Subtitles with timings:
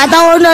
[0.00, 0.50] Rek mesti amene gak tau ono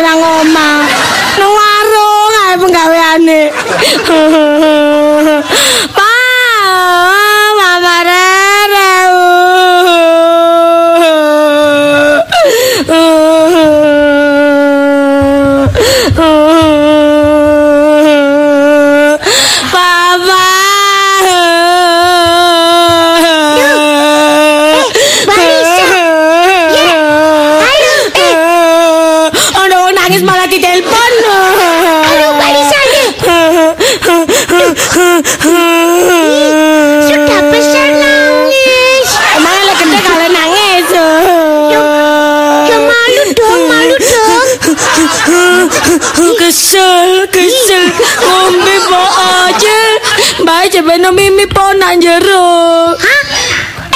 [50.37, 52.93] Mbak no mimi po nang jero.
[52.93, 53.23] Hah?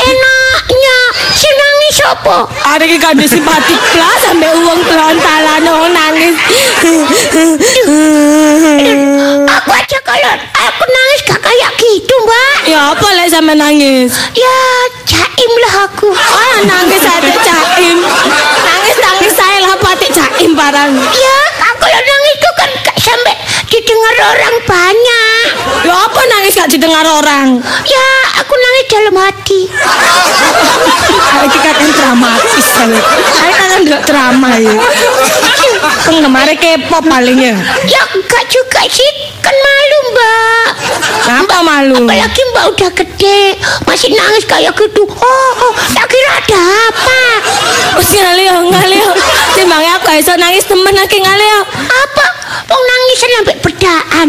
[0.01, 0.99] Enaknya
[1.37, 2.49] si nangis apa?
[2.65, 6.33] Ada ki kan simpatik plus sampai uang pelontalan oh nangis.
[9.45, 12.57] Aku aja kalau aku nangis gak kayak gitu, Mbak.
[12.73, 14.17] Ya apa lek sama nangis?
[14.33, 14.57] Ya,
[15.05, 16.09] jaim lah aku.
[16.17, 18.01] Ah nangis ada caim.
[18.65, 20.93] Nangis nangis saya lah patik caim barang.
[20.97, 23.37] Ya, aku kalau nangis itu kan gak sampai
[23.71, 25.45] didengar orang banyak.
[25.87, 27.63] Ya apa nangis gak didengar orang?
[27.87, 28.09] Ya,
[28.43, 29.61] aku nangis dalam hati.
[31.41, 32.91] Iki kan dramatis kan.
[33.39, 34.75] Saya kan nggak drama ya.
[36.05, 37.57] Penggemar K-pop palingnya.
[37.87, 39.40] Ya, enggak juga sih.
[39.51, 40.69] Kan malu, Mbak.
[41.27, 41.95] Kenapa malu?
[42.07, 45.03] Apalagi Mbak udah gede, masih nangis kayak gitu.
[45.03, 47.23] Oh, oh tak kira ada apa.
[47.99, 49.11] Wes ngalih ngalih.
[49.59, 51.67] Timbangnya aku iso nangis temen lagi ngalih.
[51.67, 52.27] Apa?
[52.71, 54.29] Wong nangis sampai bedaan.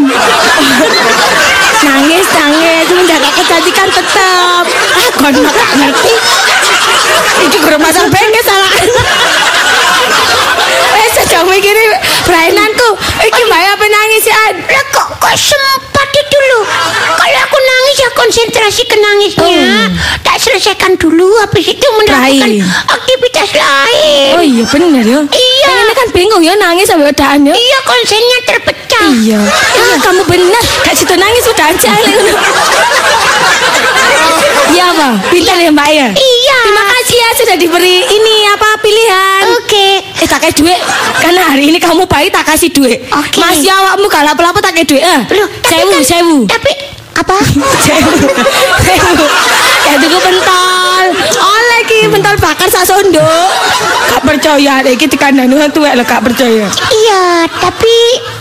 [1.86, 4.66] Nangis nangis menjaga kecantikan tetap.
[4.66, 6.14] Ah mah gak ngerti.
[7.46, 8.74] Iki guru masang bengke salah.
[10.98, 11.86] Wes aja mikiri
[12.26, 12.90] perainanku.
[13.22, 14.38] Iki mbak apa nangis ya?
[14.62, 16.70] Lah kok kok sempat itu loh.
[17.18, 19.90] Kalau aku nangis ya konsentrasi ke nangisnya.
[20.22, 22.62] Tak selesaikan dulu habis itu Lain.
[22.86, 24.38] aktivitas lain.
[24.38, 25.20] Oh iya bener ya.
[25.26, 25.70] Iya.
[25.82, 27.58] Ini kan bingung ya nangis sampai bedaan ya.
[27.58, 29.06] Iya konsennya terpecah.
[29.18, 29.42] Iya.
[29.50, 30.64] Ah, kamu benar.
[30.86, 31.90] Kak situ nangis sudah aja.
[34.72, 36.08] Iya bang, pintar ya mbak ya.
[36.14, 36.58] Iya.
[36.70, 39.44] Terima kasih ya sudah diberi ini apa pilihan.
[39.58, 40.02] Oke.
[40.22, 40.78] Eh tak kasih duit
[41.18, 43.42] Karena hari ini kamu baik tak kasih duit Oke.
[43.42, 45.22] Masih awakmu gak lapo-lapo tak kasih duit eh.
[45.62, 46.72] Sewu, kan- sewu Tapi
[47.14, 47.36] apa?
[47.86, 48.12] Sewu
[48.82, 49.26] Sewu
[49.82, 51.06] Ya tuku pentol
[51.38, 53.32] Oleh ki pentol bakar sak sondo
[54.08, 57.24] Gak percaya deh Kita kan anu tuwek lo gak percaya Iya,
[57.54, 57.96] tapi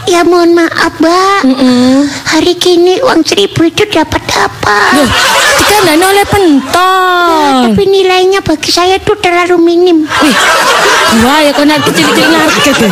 [0.06, 1.40] ya mohon maaf, Mbak.
[2.26, 4.78] Hari kini uang seribu itu dapat apa?
[4.96, 5.10] Loh,
[5.70, 10.03] dikandani oleh pentol Tapi nilainya bagi saya itu terlalu minim.
[10.03, 10.36] Wih,
[11.22, 12.91] wah ya kau nanti cilik-cilik ngarget ya?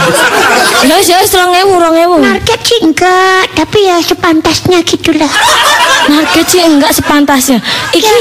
[0.86, 2.16] Ya ya serang ewu, rong ewu.
[2.22, 5.26] Market sih enggak, tapi ya sepantasnya gitulah.
[6.06, 7.58] Ngarget sih enggak sepantasnya.
[7.90, 8.14] Iki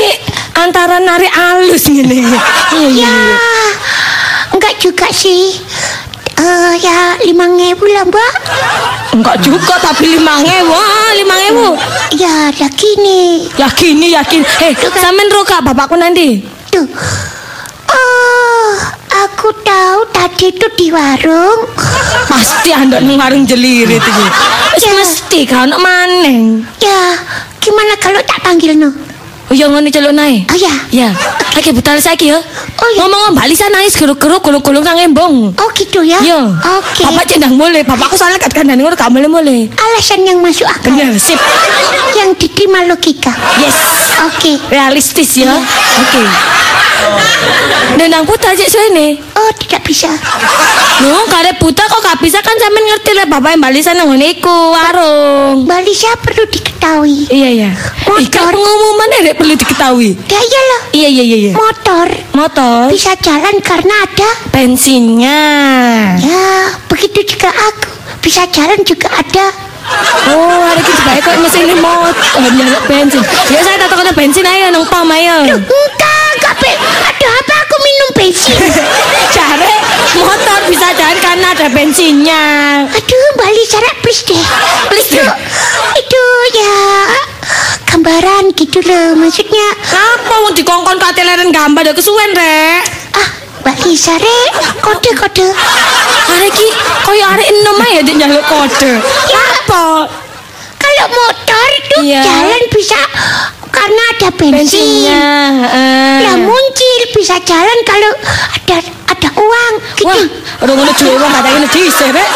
[0.57, 2.41] antara nari alus gini Iya,
[2.73, 3.13] Ya, iya.
[4.57, 5.53] Enggak juga sih.
[6.37, 8.33] Eh ya lima ribu lah mbak.
[9.17, 11.69] Enggak juga tapi lima ngewu, ah, lima ngewu.
[12.13, 12.53] Ya.
[12.53, 14.41] Yakin yakin.
[14.61, 16.45] Eh, sampean ro gak bapakku nanti?
[16.69, 16.85] Tuh.
[17.87, 18.69] Oh,
[19.25, 21.65] aku tahu tadi itu di warung.
[22.29, 24.03] Pasti anda nang warung jelirit.
[24.77, 24.93] Wis Ya.
[24.93, 26.61] mesti kan maneng.
[26.77, 27.17] Ya,
[27.57, 28.93] gimana kalau tak panggil no?
[29.47, 30.43] Oh ya ngono celuk nae.
[30.51, 30.73] Oh ya.
[30.91, 31.09] Ya,
[31.55, 32.39] lagi butal saiki ya.
[32.39, 32.99] Oh, iya.
[32.99, 35.55] Ngomong Mbak Lisa nangis geruk-geruk gulung-gulung nang embong.
[35.55, 36.19] Oh gitu ya?
[36.19, 36.51] Iya.
[36.79, 37.07] Oke.
[37.07, 39.71] Bapak cendang mulai, bapakku soalnya kat kandani ngono gak mulai-mulai.
[39.71, 40.91] Alasan yang masuk akal.
[40.91, 41.39] Bener, sip.
[42.15, 43.31] Yang diterima logika.
[43.63, 43.75] Yes.
[44.27, 44.59] Oke.
[44.67, 45.55] Realistis ya.
[45.55, 46.23] Oke.
[47.95, 49.15] Dendang putar cek suene.
[49.37, 50.11] Oh, tidak bisa.
[51.07, 54.39] Loh, kare buta kok gak bisa kan sampean ngerti lah bapak Mbak Lisa nang ngene
[54.39, 55.63] iku warung.
[55.63, 57.31] Mbak Lisa perlu diketahui.
[57.31, 57.71] Iya iya.
[58.07, 58.19] Motor.
[58.19, 60.11] Ih, kan pengumuman ya perlu diketahui.
[60.27, 60.81] Ya iyalah.
[60.91, 61.53] Iya iya iya iya.
[61.53, 64.29] Motor Motor bisa jalan karena ada.
[64.49, 65.41] bensinnya.
[66.17, 67.89] Ya, begitu juga aku.
[68.25, 69.47] Bisa jalan juga ada.
[70.27, 72.11] Oh, ada kita baik kok mesin motor
[72.43, 73.23] nyaluk bensin.
[73.47, 75.47] Ya saya tak tahu bensin ayo nang pom ayo.
[75.47, 76.73] Enggak, enggak, Be.
[77.07, 78.57] Ada apa aku minum bensin?
[79.37, 79.75] Cari
[80.19, 82.43] motor bisa jalan karena ada bensinnya.
[82.91, 84.43] Aduh, Lisa, Rek, please deh.
[84.91, 85.23] Please deh.
[85.95, 86.23] Itu
[86.59, 87.36] ya
[87.85, 89.67] gambaran gitu loh maksudnya.
[89.91, 92.83] Apa mau dikongkon kateleren gambar udah kesuwen rek.
[93.13, 93.29] Ah,
[93.63, 95.47] Mbak Lisa, Rek, kode-kode.
[96.27, 96.67] Arek ki
[97.03, 98.91] koyo arek enom ae dia nyaluk kode.
[99.33, 100.07] Apa?
[100.77, 102.21] Kalau motor itu Iya.
[102.23, 103.01] jalan bisa
[103.67, 104.55] karena ada bensin.
[104.55, 105.25] Bensinnya.
[105.67, 106.15] heeh.
[106.23, 108.11] Lah muncul bisa jalan kalau
[108.55, 108.77] ada
[109.07, 110.07] ada uang gitu.
[110.07, 110.23] Wah,
[110.63, 112.27] ora ngono duwe wong gak ngene dhisik rek.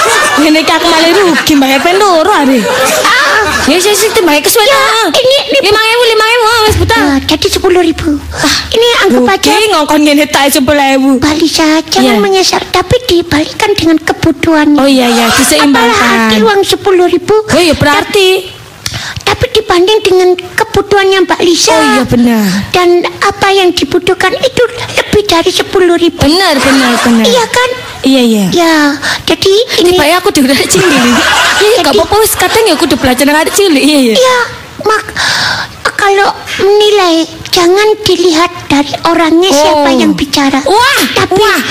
[0.42, 2.60] Ngene iki aku malah rugi bayar pen loro are.
[3.08, 4.66] Ah, Ya sih sih bayar kesuwen.
[4.66, 4.82] Ya,
[5.12, 6.96] ini- ini- 5000 5000 ah, wis buta.
[6.98, 8.10] ah, jadi sepuluh ribu.
[8.72, 11.20] Ini anggap aja Rugi ngongkon ngene tak 10000.
[11.20, 12.22] Bali saja jangan Iya.
[12.22, 14.74] menyesal tapi dibalikan dengan kebutuhan.
[14.76, 16.40] Oh iya iya Apalagi diseimbangkan.
[16.42, 17.36] uang sepuluh ribu.
[17.36, 18.60] Oh iya berarti.
[19.24, 21.74] Tapi dibanding dengan kebutuhannya Mbak Lisa.
[21.74, 22.46] Oh iya benar.
[22.76, 24.64] Dan apa yang dibutuhkan itu
[24.98, 26.22] lebih dari sepuluh ribu.
[26.22, 27.26] Benar benar benar.
[27.26, 27.70] Iya kan?
[28.02, 28.46] Iya iya.
[28.52, 28.76] Ya,
[29.26, 29.94] jadi ini.
[29.94, 31.02] Tiba aku udah cilik.
[31.62, 33.84] Iya gak apa-apa wis kadang ya aku udah belajar cilik.
[33.86, 34.16] Iya iya.
[34.18, 34.38] Ya,
[34.82, 35.06] mak
[36.02, 36.34] kalau
[36.66, 39.94] menilai jangan dilihat dari orangnya siapa Oh.
[39.94, 40.66] yang bicara.
[40.66, 41.62] Wah, tapi wah.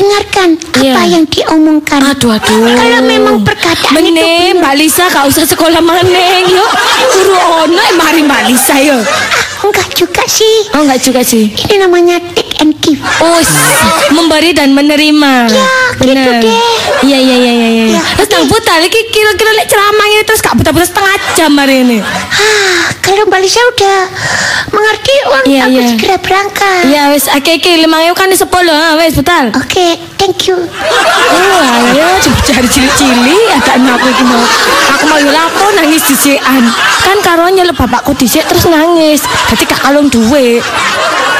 [0.00, 0.48] Dengarkan
[0.80, 0.92] Iya.
[0.96, 2.00] apa yang diomongkan.
[2.00, 2.56] Aduh aduh.
[2.64, 4.72] Kalau memang perkataan itu Meneh, benar.
[4.72, 6.64] Mbak Lisa gak usah sekolah maneng yo.
[7.12, 8.96] Guru ono mari Mbak Lisa yo.
[8.96, 10.56] Ah, enggak juga sih.
[10.72, 11.52] Oh enggak juga sih.
[11.52, 12.16] Ini namanya
[12.60, 13.00] and give.
[13.18, 13.56] Oh, s-
[14.10, 15.32] memberi dan menerima.
[15.46, 15.68] Ya,
[15.98, 16.56] gitu deh.
[17.00, 17.68] Iya iya iya iya.
[17.70, 17.84] iya.
[17.90, 21.80] Ya, Terus nang buta iki kira-kira lek ceramah ini terus gak buta-buta setengah jam hari
[21.80, 21.98] ini.
[22.00, 23.98] Ah, kalau Mbak Lisa udah
[24.70, 25.88] mengerti uang Iya, aku iya.
[25.88, 26.80] segera berangkat.
[26.86, 29.44] Iya wis akeh-akeh 5000 kan di 10 ha wis betul.
[29.56, 29.86] Oke,
[30.16, 30.56] thank you.
[31.30, 32.08] Oh, ayo
[32.42, 34.42] cari cilik-cilik ada aku iki mau.
[34.90, 36.62] Aku mau lapo nangis disikan.
[37.00, 39.20] Kan karo nyelep bapakku dhisik terus nangis.
[39.48, 40.60] Dadi gak kalung duwe.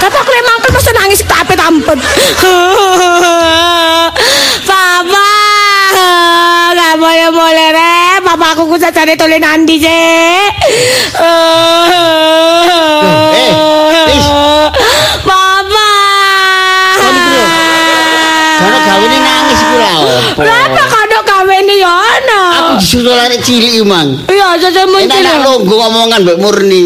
[0.00, 1.98] Tapi aku mangkel mesti nangis tak tampet.
[4.62, 5.28] Papa,
[6.70, 7.94] gak boleh boleh re.
[8.22, 10.48] Papa aku ku cari tulen andi sih.
[13.34, 13.50] eh,
[14.06, 14.26] Lis.
[15.26, 15.88] Papa.
[16.94, 17.44] Kon iki lho.
[18.60, 20.38] Karena gawene nangis lha opo?
[20.38, 22.40] Berapa kadok kawin ini ya ana?
[22.54, 24.14] Aku disuruh lari cilik mang.
[24.30, 25.22] Iya, saya Enak muncul.
[25.24, 26.84] nak longgo ngomongan Mbak Murni.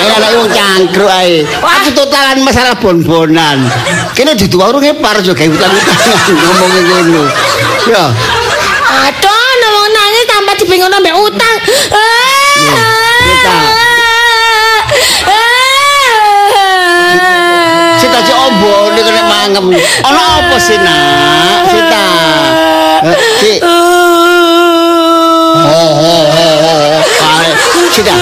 [0.00, 1.44] Kayak anak wong cangkruk ae.
[1.60, 3.68] Aku totalan masalah bon-bonan.
[4.16, 7.22] Kene dudu warunge par yo gawe utang-utangan ngomongin ngono.
[7.84, 8.04] Ya.
[9.04, 11.56] Aduh, nolong nangis tambah dibingung ambek utang.
[18.00, 19.64] Sita cek ombo ini kena mangem.
[20.08, 21.68] Ono apa sih nak?
[21.68, 22.04] Sita.
[23.04, 23.58] Eh, Cik.
[25.70, 27.04] Oh, oh, oh.
[27.20, 27.44] Ah,
[27.92, 28.14] Sita.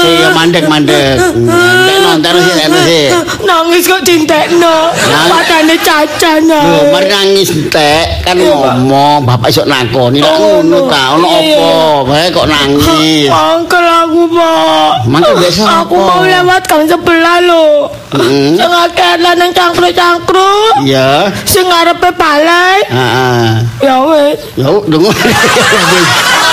[0.00, 1.16] Cik ya mandek mandek.
[1.36, 3.04] Mandek nonton sih nonton sih.
[3.42, 4.76] Nangis kok dintekno.
[4.90, 6.60] Nang- Padane cacanya.
[6.62, 10.88] Loh, mari nangis entek kan ngomong bapak esok nakoni lah Oh, ngono no.
[10.88, 11.72] ta ono Iya, apa
[12.06, 14.92] bae kok nangis Mangkel aku, Pak.
[15.06, 16.06] Mangkel biasa Aku apa?
[16.06, 17.66] mau lewat gang sebelah lho.
[18.10, 18.52] Hmm.
[18.52, 20.74] Sing akeh lanang cangkruk-cangkruk.
[20.82, 22.78] iya Sing ngarepe balai.
[22.84, 23.50] heeh
[23.80, 24.38] Ya wis.
[24.56, 25.14] Ya, dengar.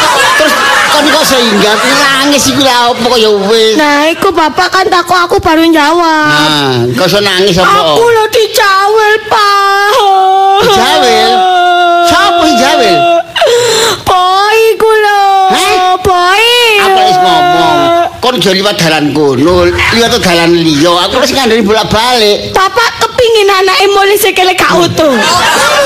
[0.97, 3.77] Kan kok sehingga aku nangis iku lah apa kok ya wis.
[3.77, 6.25] Nah, iku bapak kan takut aku baru jawab.
[6.33, 7.69] Nah, kok iso nangis apa?
[7.69, 9.93] Aku lo dijawel, Pak.
[10.65, 11.31] Dijawel?
[12.09, 12.97] Siapa sing jawel?
[14.09, 15.53] Boy ku lo.
[15.53, 16.01] Hah?
[16.01, 16.45] Boy.
[16.81, 17.77] Aku wis ngomong,
[18.17, 20.97] kon aja liwat dalan kono, liwat dalan liya.
[21.05, 22.57] Aku wis ngandani bolak-balik.
[22.57, 23.06] Bapak
[23.37, 25.13] kepingin anaknya mulai sekele gak utuh.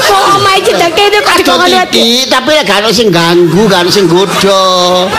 [0.08, 2.00] Kok omah iki tak kene kok hati.
[2.00, 4.64] titik, tapi lek gak ono sing ganggu, gak ono sing godho.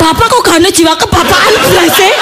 [0.01, 2.13] Bapak kok gak ada jiwa kebapaan belas sih?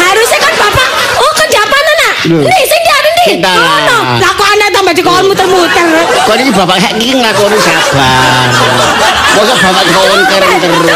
[0.00, 0.88] Harusnya kan bapak,
[1.20, 2.14] oh kerjaan nak?
[2.32, 2.44] Loh.
[2.48, 4.16] Nih, sing dia Kita lah.
[4.20, 5.86] Kok tambah dikongkon muter-muter.
[6.24, 8.48] Kok iki bapak hek iki nglakoni sabar.
[9.36, 10.86] Mosok bapak dikon keren terus.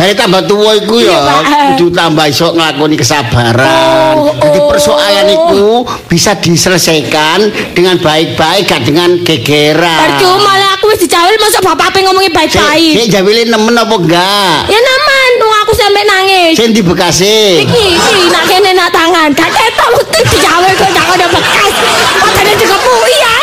[0.00, 1.42] Dari tambah tua iku Iya, ya Pak.
[1.76, 4.16] kudu tambah iso nglakoni kesabaran.
[4.16, 4.68] Oh, Jadi oh.
[4.72, 5.64] persoalan itu
[6.08, 10.16] bisa diselesaikan dengan baik-baik gak dengan gegeran.
[10.16, 12.92] Percuma lah dicawil masa bapak pengen ngomongin baik-baik.
[13.00, 14.56] sik jawile nemen apa enggak?
[14.68, 16.52] Ya naman, wong aku sampe nangis.
[16.60, 17.64] Sing di Bekasi.
[17.64, 19.32] Iki, iki, nak kene nak tangan.
[19.32, 21.72] Gak ketok mesti dijawel kok gak ada bekas.
[22.20, 23.38] Padahal dikepui ya.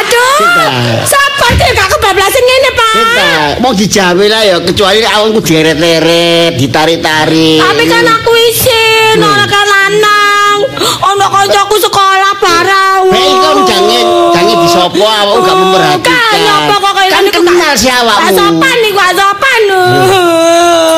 [0.00, 0.36] Aduh.
[0.40, 0.66] Kita.
[1.04, 2.94] Sabar sih gak kebablasan ngene, Pak.
[2.96, 3.28] Kita
[3.60, 7.60] mau dijawe lah ya kecuali awalku dieret-eret, ditarik-tarik.
[7.60, 10.37] Tapi kan aku isin, ora kan lanang.
[10.78, 13.00] Ono kancaku sekolah barang.
[13.10, 14.00] Hei kon jange
[14.34, 16.30] jange disopo awakmu gak memperhatikan.
[16.30, 18.34] Kan nyapa kok kaya kan kenal si awakmu.
[18.34, 19.62] Sopan nih, gak sopan.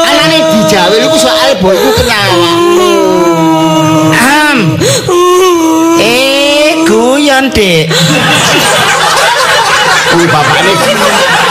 [0.09, 2.93] Anane dijawe iku soal boyku kenal awakmu.
[4.21, 4.59] Am.
[6.01, 7.89] Eh, guyon, Dik.
[10.11, 10.75] Kuwi bapakne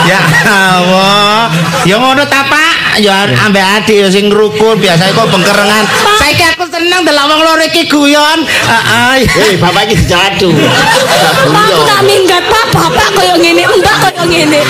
[0.04, 1.48] Ya Allah.
[1.88, 3.00] Ya ngono ta, Pak.
[3.00, 5.88] Ya ambek adik ya sing rukun, biasa kok bengkerengan.
[6.20, 8.40] Saiki aku seneng delok wong loro iki guyon.
[8.50, 9.30] Heeh.
[9.30, 10.50] Hei, bapak iki aku
[11.86, 12.66] tak minggat, Pak.
[12.74, 14.62] Bapak kaya ngene, mbak kaya ngene.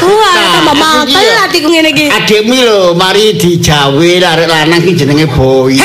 [0.00, 1.44] Wah, Nah, tambah mangkel iki ya.
[1.44, 2.04] atiku ngene iki.
[2.08, 5.76] Adikmu lho, mari dijawe arek lanang ki jenenge Boy.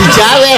[0.00, 0.52] Dijawe.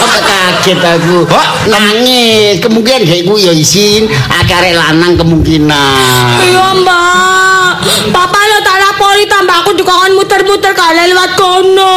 [0.00, 1.16] Kok kaget aku.
[1.28, 1.46] Kok?
[1.68, 2.64] nangis.
[2.64, 6.48] Kemungkinan gak iku ya isin akare lanang kemungkinan.
[6.48, 7.44] Iya mbak
[7.84, 11.96] Papa lo tak lapori tambah aku juga kan muter-muter kalian lewat kono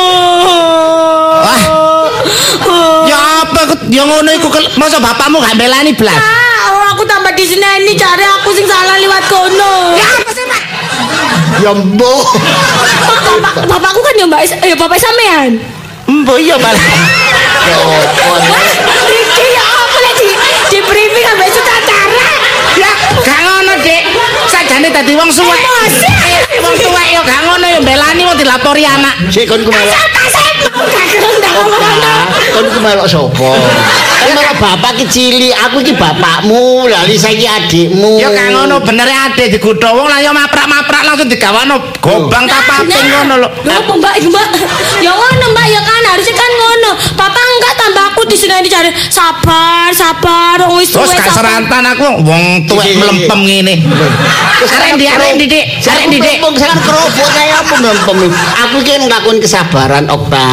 [1.44, 1.64] Wah.
[3.04, 4.48] Ya apa kok ya ngono iku
[4.80, 6.16] masa bapakmu gak belani blas.
[6.16, 9.96] Ah, oh, aku tambah di sini ini cari aku sing salah lewat kono.
[9.96, 10.62] Ya apa sih mbak?
[11.64, 12.28] Ya mbok.
[13.08, 15.60] Bapak, bapakku kan ya mbak, eh bapak sampean.
[16.08, 16.76] Mbok iya bal.
[18.48, 18.72] Wah,
[19.08, 20.28] Riki ya apa lagi
[20.72, 22.32] di, briefing sampai sutradara.
[22.76, 22.92] Ya
[23.24, 24.04] gak ngono, Dik.
[24.52, 25.60] Sajane dadi wong suwek.
[25.60, 26.17] Emosi.
[27.08, 29.28] Ya gak ngono ya belani mau dilapori anak.
[29.28, 30.00] Sik kon ku melok.
[32.56, 33.52] Kon ku melok sapa?
[34.18, 38.20] Kan melok bapak kecili, aku iki bapakmu, lali saiki adikmu.
[38.24, 43.34] Ya gak ngono bener ade digudho wong lah ya maprak-maprak langsung digawano gobang tapaping ngono
[43.38, 43.50] lho.
[43.62, 44.48] Lho mbak, mbak
[45.00, 48.90] Ya ngono mbak, ya kan harusnya kan ngono Papa enggak tambah aku di sini dicari
[49.08, 51.34] Sabar, sabar, wis Terus suwe, sabar.
[51.34, 53.74] serantan aku wong tuwek melempem ngene.
[54.58, 55.66] Arek ndi arek ndi Dik?
[55.84, 56.38] Arek ndi Dik?
[56.42, 58.18] Wong sangat kerobok saya apa ngempem.
[58.66, 60.48] Aku iki nglakuin kesabaran, Okta.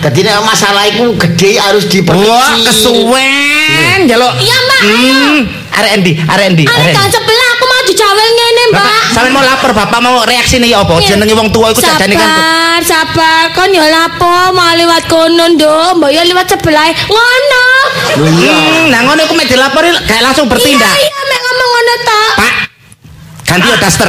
[0.00, 2.32] Dadi nek masalah iku gede harus diperkecil.
[2.32, 4.32] Wah, kesuwen jaluk.
[4.40, 5.36] Iya mbak, Hmm,
[5.72, 6.12] arek ndi?
[6.24, 6.64] Arek ndi?
[6.64, 6.94] Arek.
[6.94, 7.45] kan sebelah
[8.70, 10.98] mbak Bapak, sampe mau lapor bapak mau reaksine ya apa?
[11.00, 12.28] Jenenge wong tuwa iku jajane kan.
[12.28, 17.66] Sabar, sabar Kan ya lapo mau lewat kono nduk Mbak ya lewat sebelah Ngono
[18.40, 18.54] iya.
[18.54, 20.88] Hmm, nah ngono iku mek dilapori gak langsung bertindak.
[20.88, 22.52] Iya, iya, mek ngomong ngono tok Pak,
[23.46, 24.08] ganti ya daster.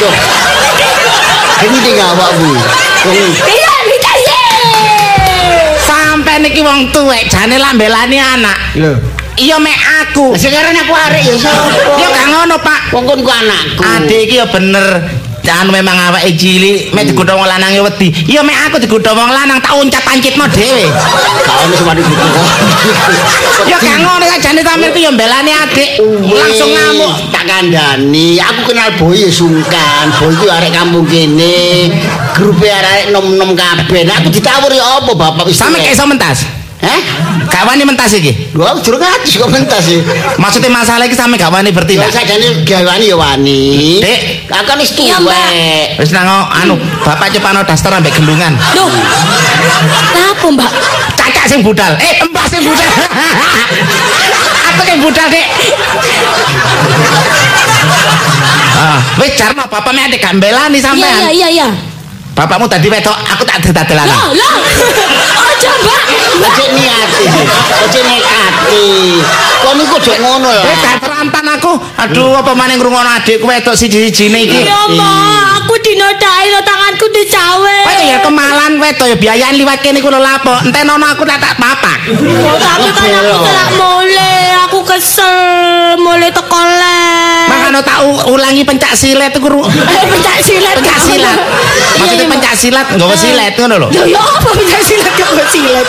[0.00, 0.14] Loh.
[1.64, 2.50] Ini tinggal awakmu.
[3.08, 4.38] Wong Iya, ye
[5.84, 8.56] Sampai niki wong tuwek jane lambelani anak.
[8.80, 9.13] lho.
[9.34, 10.38] Iya mek aku.
[10.38, 11.98] Sekarang aku arek ya sapa?
[11.98, 12.80] Ya gak ngono, Pak.
[12.94, 13.82] Wong kon ku anakku.
[13.82, 15.02] Adik iki ya bener.
[15.44, 18.08] Jangan memang awake cilik, mek digodhong wong lanang ya wedi.
[18.24, 20.88] Ya mek aku digodhong wong lanang tak uncat pancitno dhewe.
[20.88, 22.24] Gak ono sing gitu.
[23.68, 25.90] Ya gak ngono kan jane sampeyan ku ya mbelani adik.
[26.32, 27.12] Langsung ngamuk.
[27.28, 31.92] tak kandani aku kenal boy ya sungkan boy ku arek kampung kene
[32.32, 36.63] grupe arek nom-nom kabeh Nah, aku ditawur ya apa bapak wis Sampe iso mentas.
[36.84, 37.00] Heh?
[37.48, 38.52] Gak wani mentas iki.
[38.52, 40.04] Lho durung ngaji kok mentas sih.
[40.36, 42.12] Maksudnya masalah iki sampe gak wani bertindak.
[42.12, 43.62] sajane gawani ya wani.
[44.04, 44.20] Dek.
[44.52, 45.96] aku kan wis tuwek.
[45.96, 48.52] Wis nang anu, bapak cepano daster ambek gendungan.
[48.76, 48.92] Loh
[50.12, 50.70] Apa mbak
[51.16, 51.96] Cacak sing budal.
[51.96, 52.90] Eh, mbah sing budal.
[54.74, 55.46] Aku sing budal, Dek.
[58.74, 61.20] Ah, wis jarno bapak mek adek gak mbelani Iya, sampean.
[61.24, 61.68] iya, iya, iya
[62.34, 64.34] Bapakmu tadi wedok, aku tak dadi Loh, lanang.
[64.34, 64.54] loh
[65.54, 66.00] Ojo mbak
[66.34, 67.24] Ojo niati.
[67.80, 68.86] Ojo nekati.
[69.62, 70.76] Kon iku ojo ngono Eh, lah.
[70.76, 71.72] gak terampan aku.
[71.96, 74.58] Aduh, apa maning ngrungokno adikku wedok siji-sijine iki.
[74.60, 80.02] Iya mbak Aku dinodai lo tanganku dicawe Kowe ya kemalan wedok ya biayaan liwat kene
[80.02, 80.52] ku lho lapo.
[80.60, 81.98] Entenono aku tak tak papak.
[82.10, 83.88] Oh, tapi kan aku mulai Aku
[84.84, 85.36] kesel
[85.96, 91.38] Mulai teko les Makanya tak ulangi pencak silet iku ru- Eh, pencak silat pencak silat.
[91.94, 93.88] Maksudnya pencak silat nggawa silet ngono lho.
[93.90, 95.86] Ya ya apa pencak silat gak apa silat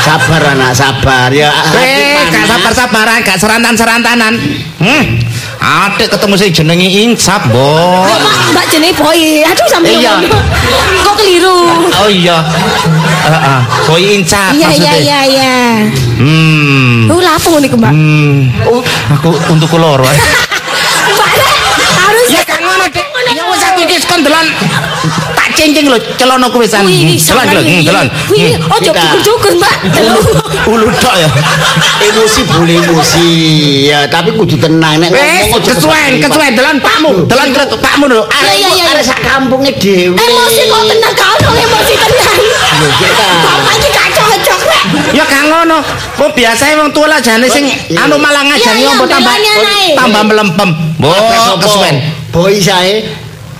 [0.00, 1.48] Sabar anak, sabar ya.
[1.74, 4.34] Eh, gak sabar-sabaran, gak serantan-serantanan.
[4.78, 5.04] Hmm.
[5.60, 8.04] Adik ketemu sing jenenge Insap, Bo.
[8.06, 8.20] Mbak,
[8.52, 9.20] Mbak jenenge boy.
[9.42, 10.20] Aduh sampe Iya.
[11.02, 11.58] Kok keliru?
[12.00, 12.38] Oh iya.
[13.24, 13.60] Heeh.
[13.86, 14.92] Boy Insap Iya iya maksudnya.
[15.00, 15.54] iya iya.
[16.18, 17.08] Hmm.
[17.10, 17.92] Lu lapo ngene ku, Mbak?
[17.92, 18.38] Hmm.
[19.18, 20.04] Aku untuk loro.
[21.14, 21.56] Mbak Rek,
[22.00, 23.06] harus Ya kan ngono, Dik.
[23.34, 24.20] Ya wis aku iki kon
[25.56, 26.84] cincing lho celanaku wisan.
[26.86, 28.06] Wih, Delon lho, delon.
[28.10, 28.74] Hmm.
[28.76, 29.74] ojo cukur-cukur, Mbak.
[30.68, 31.28] Ulu tok ya.
[32.04, 33.28] emosi boleh emosi
[33.88, 38.22] ya tapi kudu tenang nek Wes, ngomong kesuwen, kesuwen, delon pakmu, delon kretuk pakmu lho.
[38.28, 38.60] Arek
[38.92, 40.16] arek sak kampunge dhewe.
[40.16, 42.38] Emosi kok tenang kau emosi tenang.
[42.44, 42.88] Lho.
[43.44, 44.84] Bapak iki cocok, Rek.
[45.14, 45.78] Ya gak ngono.
[46.18, 49.34] Kok biasae wong tua lah jane sing anu malah iya, ombo tambah
[49.96, 50.70] tambah melempem.
[51.00, 51.60] Sapa?
[51.62, 51.94] kesuwen.
[52.34, 53.04] Boy sae.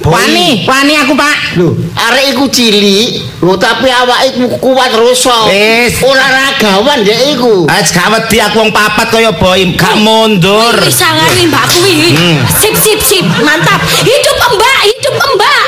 [0.05, 1.57] Wani, wani aku, Pak.
[1.57, 5.49] Lho, arek iku cilik, lho tapi awake kuat rusak.
[5.49, 5.97] Wis.
[6.05, 7.65] Olahragawan dek iku.
[7.65, 10.77] Ah, gak wedi aku wong papat kaya boy, gak mundur.
[10.77, 12.13] Wih, sangari Mbak kuwi.
[12.13, 12.37] Hmm.
[12.61, 13.81] Sip sip sip, mantap.
[14.05, 15.63] Hidup Mbak, hidup Mbak.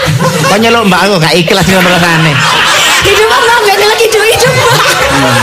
[0.52, 2.32] Kok nyeluk mbak aku gak ikhlas ngono rasane.
[3.08, 4.88] Hidup Mbak, gak lagi hidup hidup Mbak.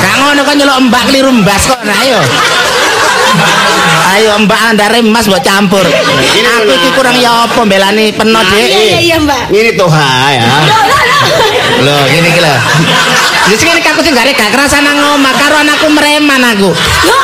[0.05, 1.81] Gak ngono kok nyeluk mbak keliru mbas kok.
[1.81, 2.21] Nah, ayo.
[4.13, 5.83] Ayo mbak andare emas mbok campur.
[5.83, 8.69] Aku iki kurang ya apa mbelani peno, Dik.
[8.69, 9.49] Iya iya Mbak.
[9.49, 10.43] Ini toh ha ya.
[10.45, 11.21] Loh, loh, loh.
[11.81, 12.55] Lho, gini iki lho.
[13.49, 16.69] Wis ngene aku sing gak gak kerasa nang omah karo anakku mereman aku.
[17.09, 17.23] Loh,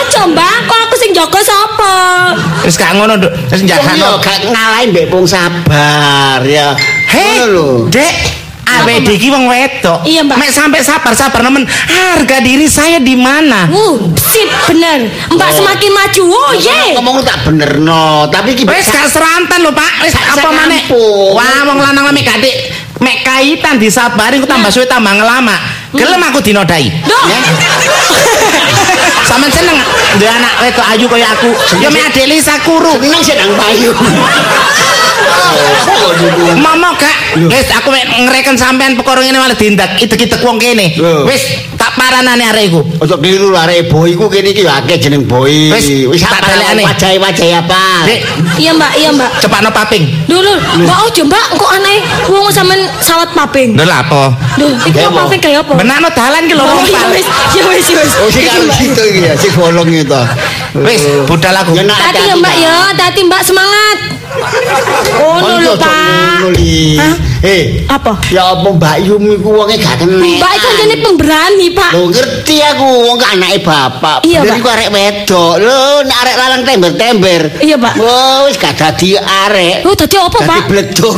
[0.00, 1.94] ojo Mbak, kok aku sing jaga sapa?
[2.64, 3.32] Wis gak ngono, Nduk.
[3.52, 6.72] Wis Wong yo gak ngalahin mbek wong sabar ya.
[7.10, 7.46] Hei.
[7.92, 8.14] Dek,
[8.84, 9.16] Awake Mbak?
[9.16, 9.98] iki wong wedok.
[10.06, 10.36] Iya, Mbak.
[10.40, 13.68] Mek sampai sabar-sabar nemen harga diri saya di mana?
[13.68, 15.08] Uh, sip bener.
[15.30, 16.22] Mbak semakin maju.
[16.30, 16.96] Oh, ye.
[16.96, 19.92] Ngomong lu tak bener no, tapi iki Wis gak serantan lho, Pak.
[20.06, 20.88] Wis apa maneh?
[21.36, 22.54] Wah, wong lanang mek gadik
[23.00, 25.56] mek kaitan disabari ku tambah suwe tambah ngelama.
[25.96, 26.86] Gelem aku dinodai.
[26.86, 27.20] Ya.
[29.28, 29.78] Sampeyan seneng
[30.20, 31.50] duwe anak wedok ayu kaya aku.
[31.80, 32.94] Ya mek adek Lisa kuru.
[33.00, 33.90] Seneng sih nang payu.
[36.56, 40.92] Momo gak, wis aku ngreken sampean perkara ngene malah dindak idek-idek wong kene.
[41.24, 41.42] Wis
[41.74, 42.80] tak paranane arek iku.
[42.98, 45.72] Ojo keliru lah arek boy ku kene iki ya akeh jeneng boy.
[45.72, 46.82] Wis, Wis tak apa balekane.
[46.84, 47.82] wajah-wajah apa?
[48.56, 48.92] Iya, Mbak.
[48.94, 49.30] Iya, Mbak.
[49.40, 50.04] cepakno paping.
[50.26, 50.52] Dulu,
[50.84, 51.44] Mbak ojo, Mbak.
[51.56, 53.74] Kok aneh wong sampean sawat paping.
[53.74, 54.34] Lha apa?
[54.56, 55.24] Duh, iki apa?
[55.24, 55.72] paping kayak apa?
[55.76, 57.08] Benakno dalan ki lho Oh, pal.
[57.10, 57.26] wis.
[57.56, 58.12] Ya wis, ya wis.
[58.18, 58.78] Oh kalau Mbak.
[58.78, 60.20] gitu iki ya, si bolong itu.
[60.76, 61.72] Wis, budal aku.
[61.72, 62.74] Ya, Tati ya, Mbak ya.
[62.94, 63.98] Tati, Mbak semangat.
[65.20, 65.94] Oh, Kon lho, Pak.
[67.40, 68.20] Eh, Apa?
[68.28, 70.20] ya apa Mbak Yum iku wonge gak kenal.
[70.20, 71.90] Mbak itu jadi pemberani, Pak.
[71.96, 74.18] Lho ngerti aku wong kan anake bapak.
[74.28, 75.52] Iya, Bener iku arek wedok.
[75.56, 77.42] Lho nek arek lanang tember-tember.
[77.58, 77.94] Iya, Pak.
[77.96, 79.88] Oh, wis gak dadi arek.
[79.88, 80.62] Oh, tadi apa, Dadi Pak?
[80.68, 81.16] bledok.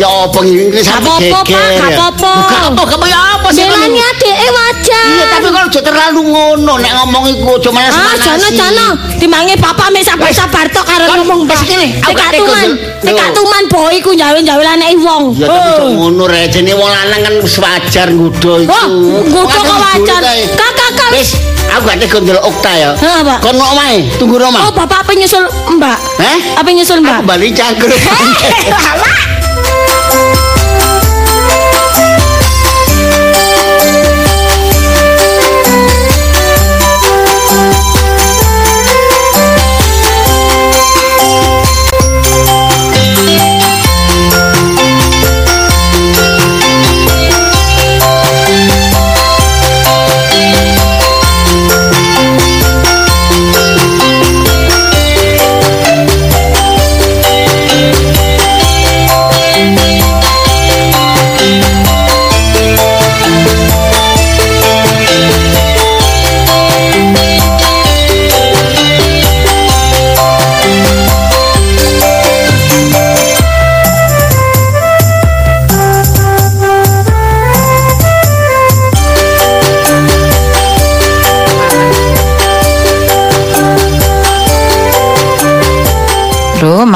[0.00, 1.44] Ya apa Gak sampe apa-apa, Pak.
[1.44, 1.70] geger.
[1.76, 2.32] Gak apa-apa.
[2.48, 3.62] Gak apa, gak apa sih.
[3.62, 4.71] Belani adek wajar.
[4.94, 9.54] Iya, tapi kalau aja terlalu ngono nek ngomong iku aja malas Ah, jana jana dimangi
[9.56, 11.58] bapak mek sabar-sabar tok karo ngomong Pak.
[11.62, 12.66] kene, aku Nek gak tuman,
[13.00, 13.34] tega, nek lho.
[13.34, 15.24] tuman boy ku nyawe-nyawe laneke wong.
[15.34, 15.76] Ya tapi Oh.
[15.76, 18.70] cok ngono rek jene wong lanang kan wajar nggodho iku.
[18.70, 18.86] Oh,
[19.22, 20.20] nggodho kok wajar.
[20.52, 21.10] Kakak, Kak.
[21.12, 21.30] Wis,
[21.68, 22.90] aku gak tega ndelok Okta ya.
[22.94, 23.38] Hah, Pak?
[23.40, 24.60] Kon mau omahe, tunggu Oh, Roma.
[24.70, 25.98] bapak apa nyusul Mbak?
[26.18, 26.38] Heh?
[26.54, 27.18] Apa nyusul Mbak?
[27.18, 27.96] Aku bali cangkruk.
[27.96, 29.12] Lho,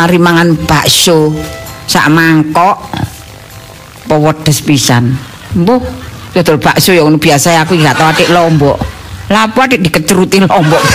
[0.07, 1.35] mari mangan bakso
[1.91, 2.79] sak mangkok.
[4.07, 5.19] Pewedes pisan.
[5.59, 5.83] Mbuh,
[6.31, 8.79] dodol bakso ya ngono biasa aku gak tau atik lombok.
[9.35, 10.79] Lah apa atik dikeceruti lombok.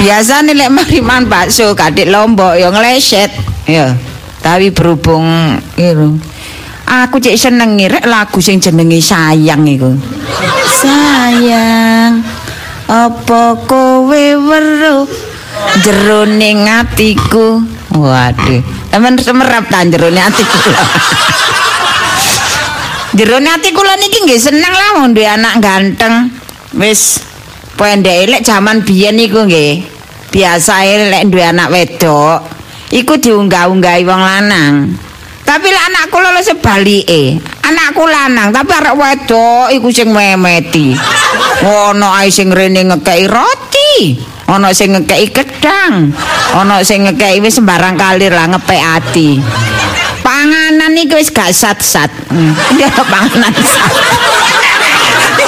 [0.00, 3.28] Biasane lek mari mangan bakso kadik lombok ya ngleset.
[3.68, 3.92] Ya.
[4.40, 6.16] Tapi berhubung iku
[6.86, 9.90] Aku cek seneng ngirek lagu sing jenenge sayang iku.
[10.70, 12.22] Sayang,
[12.86, 15.25] apa kowe weruh
[15.82, 17.62] jeroning atiku?
[17.96, 18.60] Waduh,
[18.92, 20.58] temen semerap ta jeroning atiku.
[23.18, 26.28] jeroning atiku lho niki nggih seneng lah wong duwe anak ganteng.
[26.76, 27.24] Wis
[27.80, 29.84] pendek lek jaman biyen iku nggih.
[30.32, 32.44] Biasae lek duwe anak wedok
[32.92, 34.74] iku diunggah-unggahi wong lanang.
[35.46, 37.40] Tapi lek anakku lho sebalike.
[37.64, 40.92] Anakku lanang tapi arek wedok iku sing memeti.
[41.64, 46.14] Ono ae sing rene ngekeki roti, ono sing ngekeki gedang,
[46.54, 49.38] ono sing ngekeki wis sembarang kalir lah ngepek ati.
[50.22, 52.10] Panganan iki wis gak sat-sat.
[52.30, 53.92] Hmm, Dia panganan sat.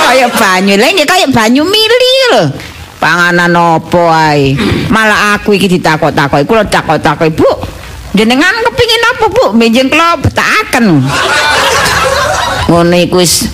[0.08, 2.44] kaya banyu, lha iki kaya banyu mili lho.
[2.98, 4.56] Panganan opo ae?
[4.90, 7.46] Malah aku iki ditakok-takoki, kula takok-takoki, Bu.
[8.16, 9.44] Jenengan kepingin apa, Bu?
[9.54, 11.06] Menjeng kula betakaken.
[12.68, 13.47] Ngono iku wis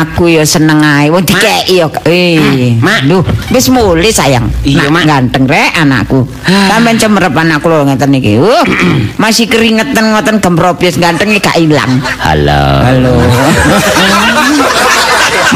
[0.00, 1.12] aku ya seneng ae.
[1.12, 1.86] Wong dikeki ya.
[2.08, 3.04] Eh Mak.
[3.04, 3.20] lho
[3.52, 4.48] wis mulih sayang.
[4.64, 5.04] Iya, Mak.
[5.04, 6.24] ganteng rek anakku.
[6.48, 8.40] Sampean cemerep anakku lho ngeten iki.
[8.40, 8.64] Uh,
[9.22, 12.64] masih keringetan ngoten gemprobyes gantenge gak ilang Halo.
[12.80, 13.14] halo.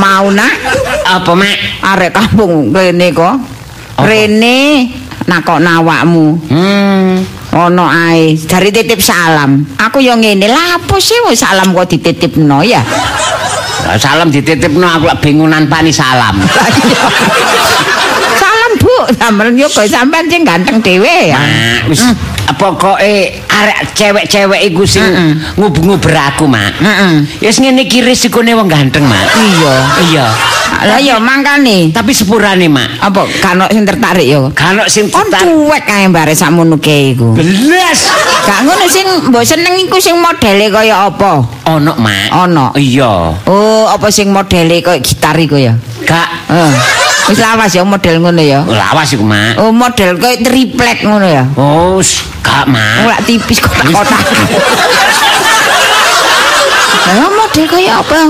[0.03, 0.53] Mau nak?
[1.09, 1.57] Apa, Mak?
[1.96, 3.40] arek kampung rene kok.
[4.05, 4.92] Rene
[5.25, 6.27] nakok nawakmu.
[6.53, 7.25] Hmm.
[7.57, 9.64] ono ae dari titip salam.
[9.81, 11.16] Aku yo ngene lah apa sih?
[11.33, 12.85] Salam kok dititipno ya
[13.94, 16.35] Salam dititipno aku lak bingunan pani salam.
[18.42, 18.96] salam bu.
[19.14, 21.38] Sampean yo kok sampean sing ganteng dhewe ya?
[21.87, 22.03] Wis
[22.57, 25.05] pokoke arek cewek-cewek iku sing
[25.57, 26.81] ngubung-nguber aku, Mak.
[26.81, 27.14] Heeh.
[27.40, 29.25] Wis ngene iki risikone wong ganteng, Mak.
[29.37, 29.75] Iya.
[30.11, 30.27] Iya.
[30.77, 31.95] Lah ya mangkane.
[31.95, 33.01] Tapi sepurane, Mak.
[33.01, 34.40] Apa kan sing tertarik ya?
[34.53, 35.47] Kan sing Kon tertarik.
[35.47, 37.33] cuek kae bare sakmono ke iku.
[37.33, 38.12] Belas.
[38.45, 41.40] Gak ngono sing mbok seneng iku sing modele kaya apa?
[41.71, 42.35] Ono, Mak.
[42.45, 42.66] Ono.
[42.77, 43.40] Iya.
[43.49, 45.73] Oh, apa sing modele kaya gitar iku ya?
[46.05, 46.75] Gak Heeh.
[47.26, 48.62] Wis lawas ya model ngono ya.
[48.62, 49.58] lawas iku, Mak.
[49.58, 51.42] Oh, model kaya triplek ngono ya.
[51.58, 53.02] Oh, s- gak, Mak.
[53.02, 54.22] Ora tipis kotak-kotak.
[57.06, 58.20] Lah model kaya apa?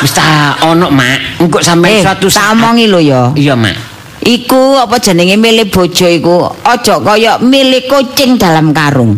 [0.00, 1.40] Wis ta ono, Mak.
[1.40, 2.52] Engko sampe Eh, suatu tak saat.
[2.52, 3.20] omongi lho ya.
[3.32, 3.76] Iya, Mak.
[4.20, 9.14] Iku apa jenenge milih bojo iku aja kaya milih kucing dalam karung.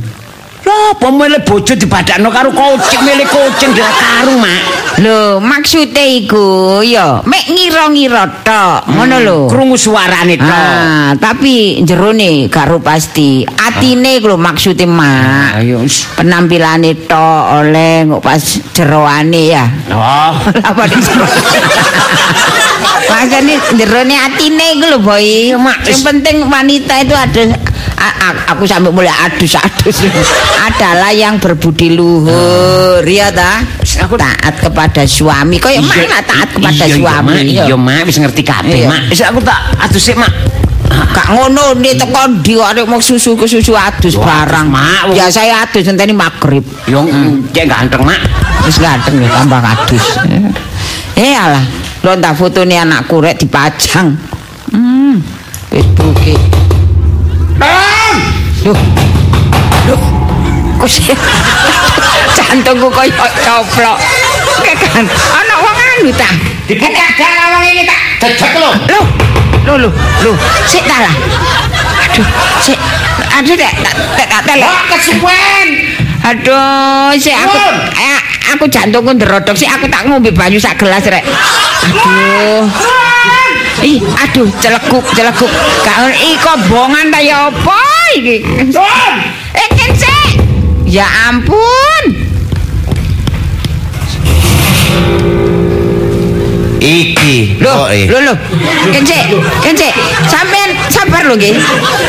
[0.68, 4.60] Apa milih bojo dibadakno karo kucing, milih kucing dalam karung, Mak.
[4.98, 9.38] Lho, maksude iku ya mek ngira-ngira tok, ngono lho.
[9.46, 10.50] Krungu suarane tok.
[10.50, 13.46] Ah, tapi jerone gak ru pasti.
[13.46, 15.62] Atine iku lho maksude mak.
[15.62, 15.86] Ayo.
[15.86, 16.02] wis.
[16.18, 18.42] Penampilane tok oleh kok pas
[18.74, 19.64] jeroane ya.
[19.94, 20.34] Oh.
[20.74, 21.26] Apa di jero?
[23.14, 25.54] Makanya jerone atine iku lho, Boy.
[25.86, 27.42] Yang penting wanita itu ada
[27.96, 30.04] a- aku sampai mulai adus-adus
[30.60, 33.62] adalah yang berbudi luhur ya ta
[34.04, 37.66] Aku- taat kepada suami kayak mana taat kepada iya, suami Iya, Mak.
[37.68, 38.88] Iya, Mak, wis ngerti kabeh, Iya.
[38.88, 39.02] Mak.
[39.10, 40.32] Wis aku tak adus sik, Mak.
[40.88, 44.66] Gak ngono nih teko ndi arek mau susu ke susu adus Yo, barang.
[44.68, 45.12] Mak.
[45.12, 46.64] Ya saya adus ngenteni magrib.
[46.86, 47.02] Yo,
[47.50, 48.20] cek ganteng, Mak.
[48.64, 50.04] Wis ganteng ya tambah adus.
[51.14, 51.64] Eh alah,
[52.02, 54.14] lo tak fotone anakku rek dipajang.
[54.70, 55.18] Hmm.
[55.68, 56.16] Facebook
[57.62, 57.72] e.
[58.66, 58.78] Loh.
[59.88, 60.00] Loh.
[60.78, 61.14] Kok sih?
[62.38, 63.98] Jantungku koyo coplok.
[64.94, 66.28] Kan ana wong anu ta.
[66.68, 68.70] Dibuka dalam wong iki tak dedek lho.
[68.92, 69.04] Loh.
[69.66, 69.92] Loh loh
[70.22, 70.36] loh.
[70.64, 71.14] Sik ta lah.
[72.08, 72.26] Aduh,
[72.62, 72.78] sik.
[73.38, 73.72] Aduh tak
[74.16, 74.64] tak tak telek.
[74.66, 75.68] Wah, kesuwen.
[76.18, 77.76] Aduh, sik aku Nun.
[77.96, 78.20] eh,
[78.54, 81.24] aku jantungku nderodok sik aku tak ngombe banyu sak gelas rek.
[81.90, 82.68] Aduh.
[83.78, 85.50] Ih, aduh, celeguk, celeguk.
[85.86, 87.78] Gak iki kobongan ta ya apa
[88.18, 88.42] iki?
[88.74, 89.14] Sun.
[89.54, 90.42] Eh, kensik.
[90.82, 92.04] Ya ampun.
[96.82, 97.62] Iki.
[97.62, 98.10] Loh, eh.
[98.10, 98.36] loh, loh.
[98.90, 99.30] Kensik,
[99.62, 99.94] kensik.
[100.26, 101.54] Sampean sabar lho nggih.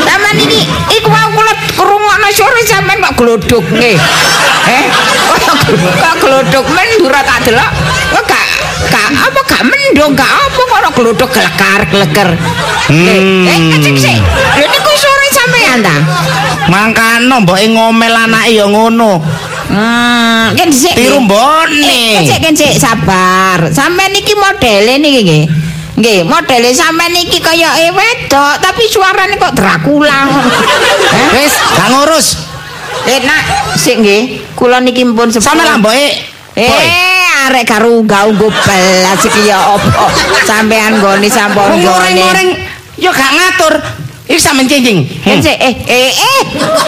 [0.02, 0.66] Sampean iki
[0.98, 3.94] iku wau kula krungokno sore sampean kok glodok nggih.
[4.66, 4.84] Eh,
[5.46, 5.58] kok
[6.02, 7.70] kok glodok mendur tak delok.
[8.10, 8.39] Kok
[8.88, 12.28] gak apa gak mendung gak apa kok ora glodok gelekar geleker.
[12.90, 14.18] Eh, eh, kensik sik.
[14.58, 15.96] Lho niku sore sampean ta?
[16.66, 19.20] Mangkano mbok ngomel anake ya ngono.
[19.70, 20.98] Hmm, kensik.
[20.98, 21.06] nggih.
[21.06, 21.78] Tiru mbone.
[21.86, 23.70] Eh, Kensik, kensik, sabar.
[23.70, 25.44] Sampean iki modele niki nggih.
[26.00, 30.26] Nggih, modele sampean iki kaya e wedok, tapi suarane kok Dracula.
[31.10, 32.26] Eh, Wis, gak ngurus.
[33.06, 33.42] eh nak,
[33.78, 34.54] sik nggih.
[34.58, 35.42] Kula niki pun sepuh.
[35.46, 35.78] Sampe lah.
[35.78, 36.02] Boy.
[36.58, 36.70] Eh,
[37.50, 40.06] arek karo unggah-ungguh belas iki ya apa?
[40.46, 41.82] Sampean nggone sampun nggone.
[41.82, 42.48] Ngoreng-ngoreng
[43.02, 43.74] yo gak ngatur.
[44.30, 45.02] Iki sampe cincing.
[45.26, 46.42] Kensik, eh, eh, eh.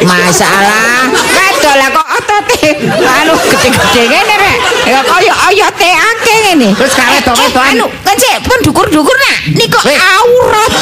[0.06, 1.10] Masalah.
[1.10, 2.70] Wedok lah kok otote
[3.02, 4.56] anu gede-gede ngene rek.
[4.86, 6.68] Ya kaya oyote akeh ngene.
[6.78, 7.74] Terus gak wedok-wedokan.
[7.74, 9.58] Anu, kan sik pun dukur-dukur nak.
[9.58, 9.98] Niku Weh.
[9.98, 10.72] aurat.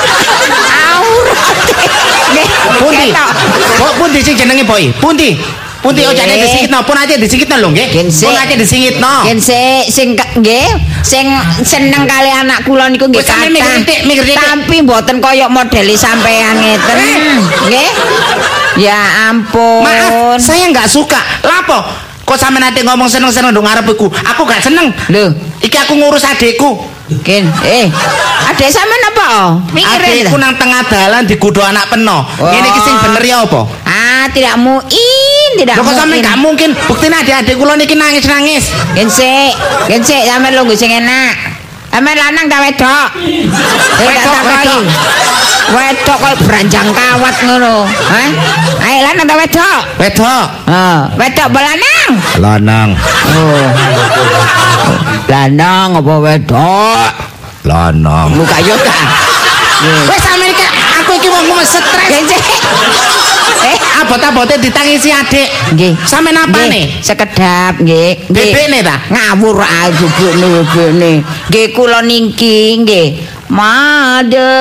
[0.96, 1.56] aurat.
[2.32, 2.48] Nggih.
[2.80, 3.08] Pundi?
[3.76, 4.88] Kok pundi sing jenenge boy?
[4.96, 5.36] Pundi?
[5.84, 8.08] Pundi ojane disingitno, pun aja disingitno lho nggih.
[8.08, 9.28] Pun aja disingitno.
[9.28, 10.68] Yen sik sing nggih,
[11.04, 11.28] sing
[11.60, 13.84] seneng kali anak kula niku nggih kathah.
[13.84, 14.00] titik.
[14.32, 16.96] Tapi mboten kaya modeli sampean ngeten.
[16.96, 17.16] Eh.
[17.68, 17.88] Nggih.
[18.80, 19.84] Ya ampun.
[19.84, 21.20] Maaf, saya nggak suka.
[21.44, 21.84] Lapo?
[22.34, 24.10] Kok sampe nanti ngomong seneng-seneng dong ngarepku?
[24.10, 24.90] Aku gak seneng.
[25.06, 25.30] Lho,
[25.62, 26.82] Iki aku ngurus adekku.
[27.22, 27.86] Ken, eh,
[28.50, 29.26] adek sampean apa?
[29.38, 29.50] oh?
[29.70, 32.26] Adekku nang tengah dalan digudo anak peno.
[32.42, 33.70] Ngene iki sing bener ya apa?
[33.86, 36.26] Ah, tidak muin, tidak Lho kok sampe muin.
[36.26, 38.74] gak mungkin buktine adik-adik kula niki nangis-nangis.
[38.98, 39.54] Gensik,
[39.86, 41.53] gensik sampean lungguh sing enak.
[41.94, 43.06] Sampean lanang ta wedok?
[43.22, 43.46] Eh,
[44.02, 44.82] Wedok, wedok.
[45.78, 47.86] Wedok kok beranjang kawat ngono.
[47.86, 48.30] Hah?
[48.82, 49.78] Ayo lanang ta wedok?
[50.02, 50.46] Wedok.
[50.66, 52.10] Oh, wedok apa lanang?
[52.42, 52.88] Lanang.
[53.30, 53.66] Oh.
[55.30, 57.06] Lanang apa wedok?
[57.62, 58.28] Lanang.
[58.42, 58.98] Muka yo ta.
[60.10, 60.66] Wes Amerika,
[60.98, 62.26] aku iki wong wis stres.
[63.64, 65.48] Eh, Abot-abote ditangisi adik.
[65.72, 65.92] nggih.
[66.04, 67.00] Sampe napa nih?
[67.00, 68.28] Sekedap nggih.
[68.28, 68.96] Bebekne ta?
[69.08, 71.10] ngawur ae bebekne bebekne
[71.48, 73.06] nggih kula niki nggih
[73.48, 74.52] made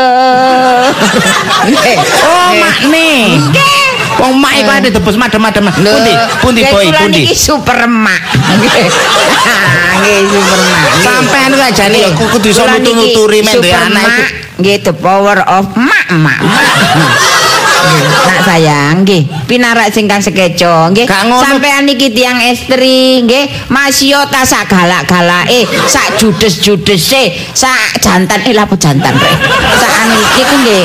[1.68, 1.98] Nggih.
[2.24, 3.10] Oh, makne.
[3.50, 3.72] nggih
[4.14, 5.66] Wong mak iku ade debus madem-madem.
[5.74, 6.14] Pundi?
[6.40, 7.26] Pundi boy, pundi?
[7.26, 8.22] niki super emak
[8.62, 10.22] nggih super emak nggih.
[11.02, 14.24] Sampean ku jane ya kudu iso nutu-nuturi men duwe super anak iku.
[14.62, 16.38] nggih the power of emak.
[18.24, 21.08] Nak sayang nggih, pinarak sing kang sekeco nggih.
[21.40, 28.76] Sampean iki tiyang estri nggih, masio ta sak galak-galake, sak judes-judese, sak jantan eh lapo
[28.80, 29.38] jantan rek.
[29.80, 30.84] Sak anu iki ku nggih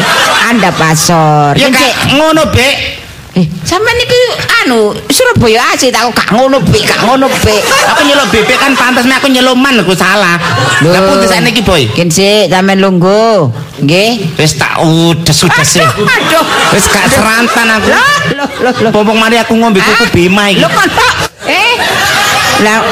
[0.49, 1.57] anda pasor.
[1.57, 1.69] Ya
[2.15, 3.08] ngono, Bek.
[3.39, 4.23] Eh, sampean iki
[4.67, 7.63] anu Surabaya asli tak gak ngono Bek, gak ngono Bek.
[7.95, 10.35] Aku nyeluk bebek kan pantas nek aku nyeluk man aku salah.
[10.83, 11.87] Lah pun desane iki, Boy.
[11.95, 13.47] Kin sik sampean lungguh.
[13.79, 14.35] Nggih.
[14.35, 15.87] Wis tak udes udes sih.
[15.87, 16.45] Aduh.
[16.75, 17.95] Wis gak serantan aku.
[17.95, 18.91] Loh, loh, loh, loh.
[18.91, 20.59] Pompong mari aku ngombe kuku Ah, Bima iki.
[20.59, 21.15] Lho kok tok?
[21.47, 21.73] Eh.
[22.67, 22.83] Lah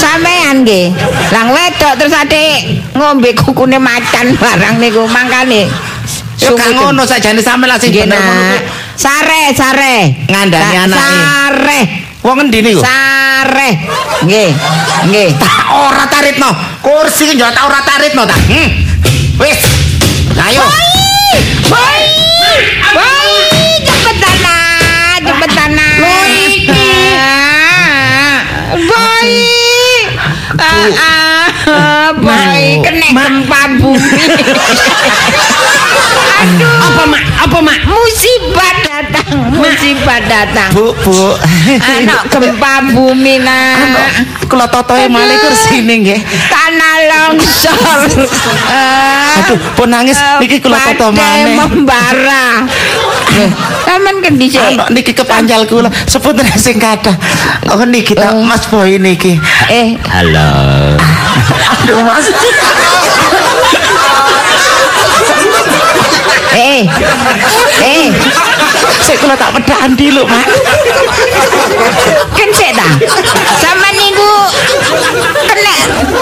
[0.00, 0.88] sampean nggih.
[1.36, 2.64] Lang wedok terus ade
[2.96, 5.68] ngombe kukune macan barang niku mangkane.
[6.40, 8.79] Ya gak ngono sakjane sampe lah sing bener ngono.
[9.00, 10.12] Sare, sare.
[10.28, 11.00] Ngandani anake.
[11.00, 11.80] Sare.
[12.20, 12.84] Wong endi niku?
[12.84, 13.68] Sare.
[14.28, 14.52] Nggih.
[15.08, 15.40] Nggih.
[15.40, 16.52] Tak ora taritno.
[16.84, 18.36] Kursi ki njot ora taritno ta.
[18.36, 18.68] Hmm.
[19.40, 19.56] Wis.
[20.36, 20.68] Ayo.
[21.72, 22.00] Boy.
[22.92, 23.32] Boy,
[23.88, 25.94] cepetan ah, cepetan ah.
[25.96, 26.92] Lho, iki.
[28.84, 29.32] Boy.
[30.60, 34.20] Ah, boy, kena gempa bumi.
[36.40, 36.72] Aduh.
[36.88, 37.22] Apa mak?
[37.48, 37.78] Apa mak?
[37.84, 38.79] Musibah
[39.70, 40.70] musibah datang.
[40.74, 41.38] Bu, Bu.
[41.78, 44.10] Anak gempa bumi nak.
[44.50, 46.20] Kula totoe malih kursine nggih.
[46.50, 47.98] Tanah longsor.
[49.40, 51.54] Aduh, pun nangis niki kula toto maneh.
[51.54, 52.66] membara.
[53.86, 54.74] Taman kendi sik.
[54.74, 55.88] Anak niki kepanjal kula.
[56.10, 57.14] Sepunten sing kathah.
[57.70, 59.38] Oh niki ta Mas Boy niki.
[59.70, 60.98] Eh, Halo.
[61.78, 62.26] Aduh Mas.
[66.80, 66.88] Eh.
[67.80, 68.08] Eh,
[69.04, 70.44] Sik kula tak pedhaan dulu, Mak.
[72.36, 72.86] kan sik ta.
[73.60, 74.30] Sama niku
[75.48, 75.74] kena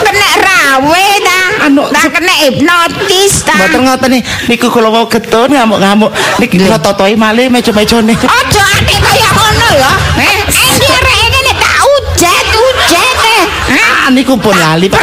[0.06, 1.38] kena rawe ta.
[1.66, 3.54] Anu, tak kena hipnotis ta.
[3.58, 6.10] Mboten ngoten nih, niku kula mau getun ngamuk-ngamuk.
[6.38, 8.14] Niki kula totohi malih meja-mejane.
[8.14, 9.90] Ojo ate kaya ngono ya.
[10.22, 13.44] Eh, endi rek ngene tak ujet ujet eh.
[13.78, 15.02] Ah, niku pun lali, Pak.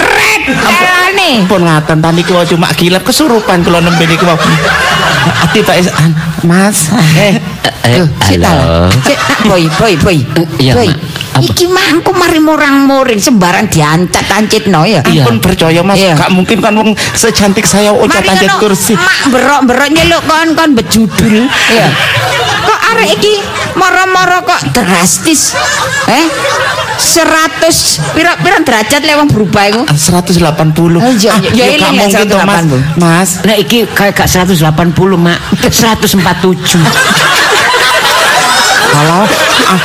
[1.49, 4.37] Pun ngaten tadi kula cuma gilap kesurupan kula nembe niku mau.
[5.41, 6.93] Ati an- Mas.
[7.17, 7.35] Eh,
[7.85, 8.49] Eh, Tuh, sik ta.
[8.49, 8.89] halo.
[9.05, 10.17] Sik, nak, boy, boy, boy.
[10.57, 10.89] iya, boy.
[10.89, 11.37] Apa?
[11.37, 15.05] Iki mangku mari murang-muring sembarang diancet-ancitno ya.
[15.05, 15.21] Iya.
[15.21, 16.17] Ampun percaya Mas, Iya.
[16.17, 18.97] gak mungkin kan wong secantik saya ancet ngono, kursi.
[18.97, 21.45] Mak berok-berok nyeluk kon kon bejudul.
[21.45, 21.87] Iya.
[22.65, 23.33] Kok arek iki
[23.77, 25.53] moro-moro kok drastis.
[26.09, 26.25] Eh?
[26.97, 29.81] 100 pira-pira derajat lewat berubah iku.
[29.87, 30.99] 180.
[30.99, 32.63] Oh, iya, Ah, iya, ya toh, Mas.
[32.65, 32.79] 180.
[32.95, 34.63] Mas, Nah iki kayak gak 180
[35.15, 36.79] mak 147
[38.95, 39.27] Halo,
[39.67, 39.79] ah,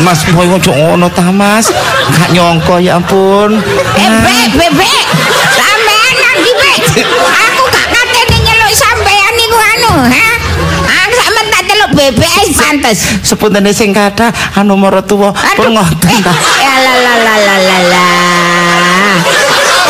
[0.00, 1.68] Mas Boy ojo ngono ta Mas.
[2.10, 3.60] Gak nyongko ya ampun.
[3.94, 5.04] Eh, bek, bebek.
[5.52, 6.76] Sampean nang ndi, Bek?
[12.04, 13.00] Bebek ae pantes.
[13.24, 14.28] Sepunten sing kathah
[14.60, 16.32] anu pun ngoten ta.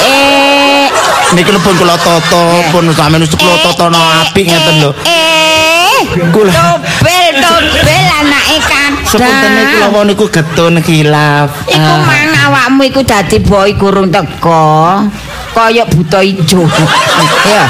[0.04, 0.86] Eh,
[1.32, 4.90] Niki lho pun kula toto, pun sampeyan wis kula totono apik ngeten lho.
[5.08, 8.94] Eh, Kula dobel dobel anake kadang.
[9.08, 11.48] sepunten kula wau niku getun khilaf.
[11.72, 15.08] Iku mang awakmu iku dadi boy kurung teko.
[15.56, 16.66] Kaya buta ijo.
[17.50, 17.64] ya,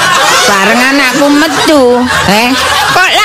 [0.51, 1.83] bareng anakku metu,
[2.33, 2.51] eh.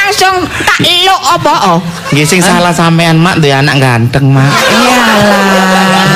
[0.09, 1.79] Kok langsung tak eluk apa oh?
[2.09, 4.49] Nggih sing salah sampean Mak duwe anak ganteng Mak.
[4.49, 6.09] Iyalah.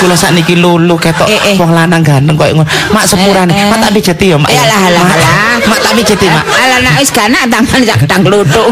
[0.00, 1.56] Kula sakniki lulu ketok Eh, eh.
[1.60, 2.68] wong lanang ganteng koyo ngono.
[2.96, 3.68] Mak sepurane, Eh, eh.
[3.68, 4.48] Mak tak pijeti ya Mak.
[4.48, 4.56] ya.
[4.56, 5.56] Iyalah, alah, Mak, alah.
[5.68, 6.44] Mak tak pijeti Mak.
[6.48, 8.68] Ala nak wis ganak tangan sak gedang kluthuk.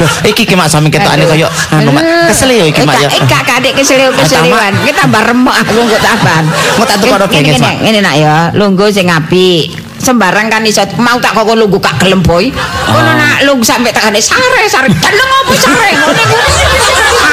[0.00, 2.32] Loh, iki ki Mak sami ketokane koyo anu Mak.
[2.32, 3.08] Kesel ya iki Mak ya.
[3.12, 4.72] Eh, gak kadek keseliu keseliwan.
[4.88, 6.48] Ki tambah remuk aku engko tambah.
[6.48, 7.74] Engko tak Ngene, genges, ngene, Mak.
[7.84, 9.79] Ngene nak ya, lungguh sing apik.
[10.00, 12.48] Sembarang kan iso mau tak kok lungguh gak gelem boy.
[12.88, 14.88] Kono nak lungguh sampe tekane sare sare.
[14.88, 16.22] Teneng opo sare ngono.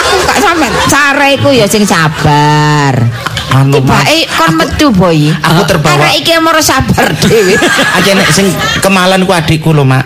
[0.03, 3.26] Aku gak sampe sare iku ya sing sabar.
[3.47, 3.79] Anu.
[3.79, 5.31] Tibake kon metu boy.
[5.39, 6.03] Aku terbawa.
[6.03, 7.55] Arek iki moro sabar dhewe.
[7.95, 8.51] Aja nek sing
[8.83, 10.03] kemalan ku adikku lho, Mak.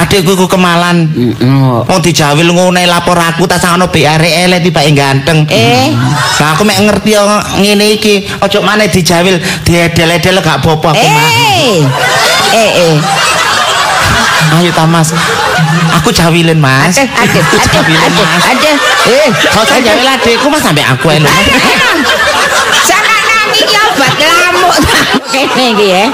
[0.00, 1.04] Adikku ku kemalan.
[1.84, 5.44] Wong dijawil ngene lapor aku tak sangono be arek elek tibake ganteng.
[5.52, 5.92] Eh.
[6.40, 7.22] Lah aku mek ngerti yo
[7.60, 9.36] ngene iki, ojo maneh dijawil
[9.68, 11.24] diedel-edel gak apa-apa aku, Mak.
[11.28, 11.76] Eh.
[12.56, 12.96] Eh eh.
[14.56, 15.12] Ayo ta, Mas.
[16.00, 16.96] Aku jawilin, Mas.
[16.96, 18.44] Aduh, aduh, Aku aduh, jawilin, aduh, Mas.
[18.48, 18.76] aduh.
[19.06, 21.28] Eh, Kau jawil adikku Mas sampe aku elu.
[23.96, 24.76] Obat lamuk
[25.32, 26.04] kene iki ya.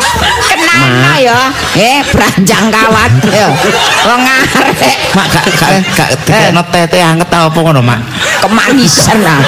[0.46, 1.38] Kenapa ya?
[1.74, 3.50] Eh, branjang kawat ya.
[4.06, 8.00] Wong arek Mak gak gak gak dikekno tete anget ta apa ngono, Mak.
[8.40, 9.42] kemanisan lah.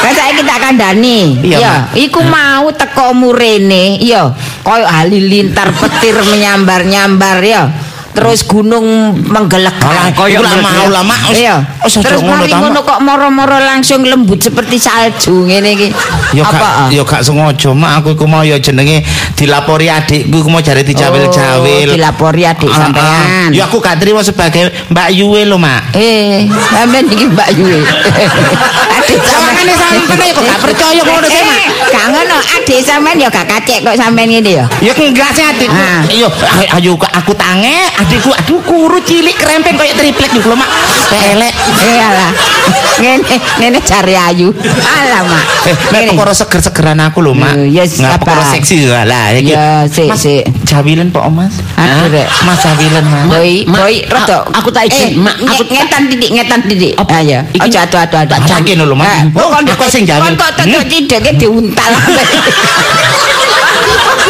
[0.00, 1.36] Kan saiki tak kandhani.
[1.44, 4.32] Iya, Ya, iku mau teko murene, ya.
[4.64, 7.68] Koyo halilintar petir menyambar-nyambar ya.
[8.10, 9.80] Terus gunung menggelegar.
[9.86, 10.42] Alah, Koyo
[11.30, 11.62] Iya.
[11.80, 15.88] aja Terus mari ngono kok moro-moro langsung lembut seperti salju ngene iki.
[16.34, 19.02] Ya gak ya gak sengaja mak aku iku mau ya jenenge
[19.34, 21.88] dilapori adikku iku mau jare dijawil-jawil.
[21.90, 22.80] Oh, dilapori adik Ah, ah.
[22.86, 23.48] sampean.
[23.50, 25.94] Ya aku gak terima sebagai Mbak Yue lho, Mak.
[25.94, 27.80] Eh, sampean iki Mbak Yue.
[28.94, 31.56] adik Sawangane sampean ya kok gak percaya ngono sih, Mak.
[31.56, 34.64] Eh, Gak ngono, adik sampean ya gak kacek kok sampean ngene ya.
[34.80, 35.74] Ya enggak sih adikku.
[35.74, 36.00] Ah.
[36.08, 36.28] Yo
[36.72, 40.70] ayo kok aku tange, adikku aduh kuru cilik krempeng kayak triplek lho, Mak.
[41.10, 41.52] Pelek.
[41.80, 42.30] Eh alah.
[43.00, 44.48] Ngene ngene cari ayu.
[44.80, 45.44] Alah, Mak.
[45.66, 46.10] Eh, nek Ngene.
[46.14, 47.52] perkara seger-segeran aku lho, Mak.
[47.56, 47.84] Eh, ya,
[48.16, 49.32] perkara seksi lah.
[49.32, 49.52] iki.
[49.52, 50.42] Ya, sik, sik.
[50.64, 51.54] Jawilen Pak Mas.
[51.74, 52.28] Aduh, Rek.
[52.46, 53.24] Mas jawilen, Mas.
[53.26, 54.38] Boy, Mak, boy, rada.
[54.54, 56.94] aku tak izin, Eh, Mak, aku nge- ngetan didik, ngetan didik.
[56.94, 57.12] Apa?
[57.20, 57.38] Ayo.
[57.50, 58.36] Iki- Aja aduh aduh aduh.
[58.38, 59.34] Bacakin lho, Mak.
[59.50, 60.22] Eh, kon- aku sing jawil.
[60.22, 61.92] Kon kok tetep cideke diuntal.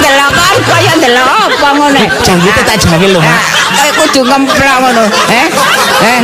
[0.00, 2.00] Delok kon kaya delok apa ngono.
[2.24, 3.28] Janggute tak jawil lho, Mak.
[3.30, 3.40] Ah,
[3.80, 5.04] Eh kudu ngemplok ngono.
[5.28, 5.46] Eh?
[6.00, 6.18] Eh,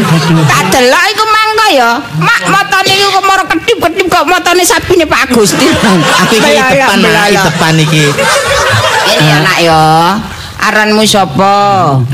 [0.48, 1.90] tak delok iku mangko ya.
[2.16, 5.68] Mak motone iku kok moro kedip-kedip kok motone sapine Pak Gusti.
[5.68, 7.28] Aku iki depan, Mak, belalak.
[7.28, 8.04] i depan iki.
[9.06, 9.82] Ini anak ya.
[10.58, 11.54] Aranmu sapa?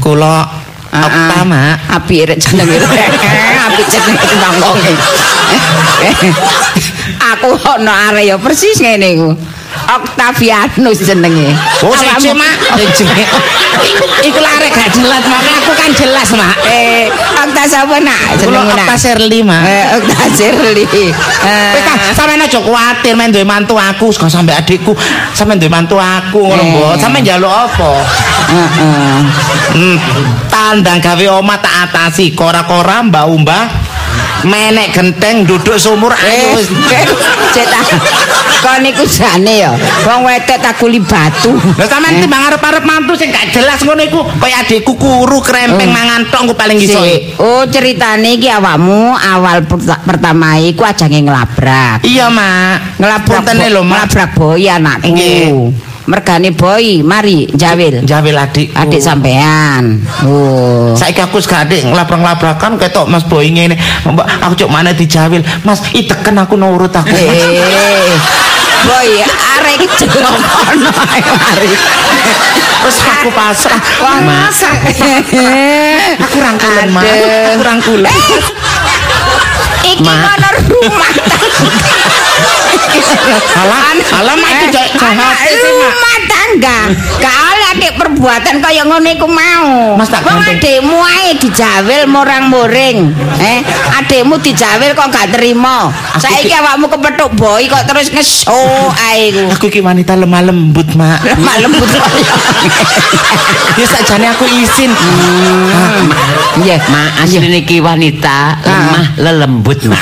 [0.02, 0.44] Kula
[0.92, 1.44] Ah, Okta, ah.
[1.48, 1.76] Mak.
[1.88, 2.76] Api rek jenenge.
[3.66, 4.92] Api jenenge tanggonge.
[7.32, 9.30] Aku ono are ya persis ngene iku.
[9.82, 11.52] Octavianus jenenge.
[11.82, 12.56] Oh, siji, Mak.
[12.78, 13.04] Siji.
[14.28, 15.42] Iku lare gak jelas, Mak.
[15.62, 16.54] Aku kan jelas, Mak.
[16.64, 17.10] Eh,
[17.42, 18.38] Okta sapa nak?
[18.38, 18.72] Jenenge.
[18.72, 19.62] Okta Serli, Mak.
[19.66, 20.84] Eh, Okta Shirley.
[20.86, 21.10] Eh,
[21.74, 24.94] Wis ta, sampeyan aja kuwatir men duwe mantu aku, saka sampe adikku.
[25.34, 26.70] Sampeyan duwe mantu aku ngono, Eh.
[26.72, 26.92] Mbok.
[27.02, 27.90] Sampeyan njaluk apa?
[28.52, 29.18] heeh.
[29.72, 29.96] Hmm,
[30.52, 33.81] tandang gawe omah tak atasi, kora-kora mbah-umbah.
[34.42, 36.66] Menek genteng duduk sumur ayo Eh, wis.
[37.54, 37.84] cetak.
[38.58, 39.70] Kon iku jane ya.
[40.02, 41.54] Wong wedok tak kuli batu.
[41.78, 45.94] Lah sampean timbang arep-arep mantu sing gak jelas ngono iku, kaya adikku kuru krempeng Oh.
[45.94, 46.98] mangan tok engko paling iso.
[46.98, 47.38] Sik.
[47.38, 52.02] Oh, ceritane iki awakmu awal perta- pertama iku ajange ngelabrak.
[52.02, 52.98] Iya, Mak.
[52.98, 54.10] Ngelabrak lho, Mak.
[54.10, 55.70] ngelabrak boy anakku.
[56.06, 58.02] Mergane boy, mari jawil.
[58.02, 58.74] Jawil adikku.
[58.74, 60.02] Adik sampean.
[60.26, 60.94] Oh.
[60.98, 63.78] Saiki aku wis gak adik ngelabrak-labrakan ketok Mas Boy ngene.
[64.02, 65.46] Mbak, aku cuk mana dijawil.
[65.62, 67.14] Mas, iteken aku nurut aku.
[67.14, 68.14] Eh.
[68.82, 71.70] Boy, arek ae mari.
[72.82, 73.78] Terus aku pasrah.
[74.26, 74.74] Masak.
[76.18, 76.90] Aku rangkulan.
[76.90, 77.54] Aduh.
[77.54, 78.14] Aku rangkulan.
[79.82, 81.12] Iki kono rumah.
[83.62, 83.80] Alah,
[84.18, 85.34] alah mak itu jahat.
[85.50, 86.78] Rumah tangga.
[87.18, 89.96] Kali adik perbuatan kaya ngono iku mau.
[89.96, 90.60] Mas, tak Wong ganteng.
[90.60, 92.98] adikmu ae dijawil morang-moring.
[93.40, 93.58] Eh,
[93.98, 95.88] adikmu dijawil kok gak terima.
[96.20, 99.48] Saiki awakmu kepethuk boy kok terus ngeso ae iku.
[99.56, 101.24] Aku iki wanita lemah lembut, Mak.
[101.28, 101.88] Lemah lembut.
[103.72, 104.92] Ya sakjane aku izin.
[106.60, 109.96] Iya, Mak, asline iki wanita lemah lelembut, Mak.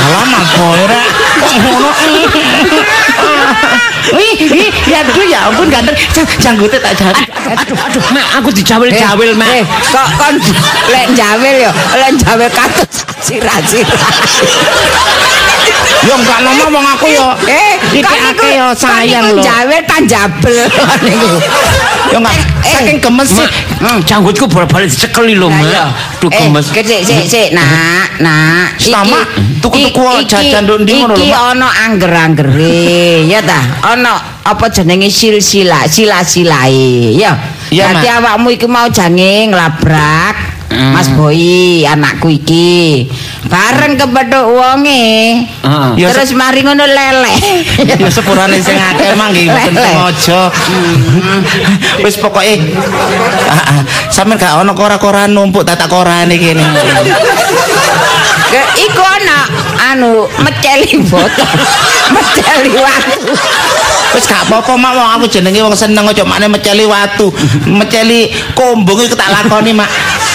[0.00, 0.48] Alah,
[0.88, 1.08] rek.
[1.44, 1.90] Kok ngono?
[4.12, 5.96] Wih, wih, ya aduh ya ampun ganteng.
[6.12, 7.24] Jang- Janggute tak jadi.
[7.56, 9.48] Aduh, aduh, Mak, aku dijawil-jawil, Mak.
[9.48, 10.34] Eh, kok kon
[10.92, 12.92] lek jawil ya, lek jawil katus
[13.24, 14.12] sirah-sirah.
[16.04, 17.32] Ya enggak wong aku ya.
[17.48, 19.40] Eh, Iki akeh ya sayang lho.
[19.40, 20.56] Jawil tanjabel
[21.06, 21.28] niku.
[22.10, 23.48] Ya enggak Eh, saking gemes sih.
[23.76, 25.68] Hmm, janggutku bolak-balik dicekeli lho, Mak.
[25.68, 25.84] iya.
[26.16, 26.64] Duh Eh, gemes.
[26.68, 28.72] Sik sik sik, nak, nak.
[28.80, 29.20] Sama,
[29.60, 31.44] tuku-tuku jajan nduk ndi ngono lho, Iki Mak.
[31.52, 32.80] ana angger-anggere,
[33.28, 33.60] ya ta?
[33.84, 37.36] Ana apa jenenge silsila, sila-silae, ya.
[37.68, 38.16] Dadi Mak.
[38.22, 43.06] awakmu iki mau jange nglabrak Mas Boy, anakku iki.
[43.46, 45.46] Bareng kepethuk wonge.
[45.46, 45.88] Heeh.
[46.00, 47.34] Ya, Terus mari ngono lele.
[47.84, 49.86] Ya sepurane sing akeh mah nggih mboten Lele.
[49.86, 50.40] sengaja.
[52.02, 52.54] Wis pokoke
[53.46, 56.64] ah, ah, sampean gak ono kora-kora numpuk tatak korane kene.
[58.50, 59.38] Ke iku ana
[59.94, 61.54] anu meceli botol.
[62.14, 63.32] meceli watu.
[64.14, 67.34] Wis gak apa-apa mak wong aku jenenge wong seneng aja makne meceli watu.
[67.66, 69.90] Meceli kombong iku tak lakoni mak.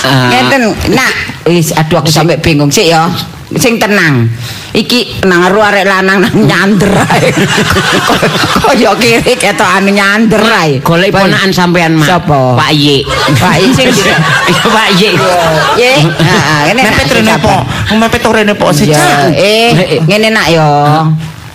[0.08, 0.62] Ngeten,
[0.95, 1.12] nak,
[1.50, 3.10] wis aduh aku sampe bingung sik ya.
[3.58, 4.30] Sing tenang.
[4.70, 7.34] Iki nang aru arek lanang nang nyander ae.
[8.70, 10.78] Kaya kiri ketokane nyander ae.
[10.86, 12.06] Golek ponakan sampean, Mak.
[12.06, 12.54] Sapa?
[12.54, 13.02] Pak Ye.
[13.34, 14.06] Pak I sing di-
[14.54, 15.10] Iya, Pak Ye.
[15.82, 17.56] Ye, heeh, ngene nak, Mepet sing rene po.
[17.97, 18.93] Mepet rene po sih.
[18.93, 20.68] Ya, eh, ngene nak yo.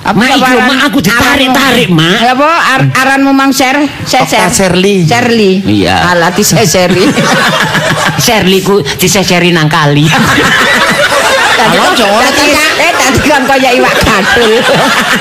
[0.05, 2.16] Apa Mak, iki lho, aran- Mak, aku ditarik-tarik, Mak.
[2.28, 3.80] Apa ar- aranmu Mang Ser?
[4.05, 4.52] Seser.
[4.52, 5.00] Serli.
[5.02, 5.64] Serli.
[5.64, 6.12] Iya.
[6.12, 7.09] Alah diseseri.
[8.24, 10.05] Shirley ku diseseri nang kali.
[10.05, 11.88] Tadi Halo,
[12.20, 14.61] tadi- Eh, tadi kan kaya iwak gadul.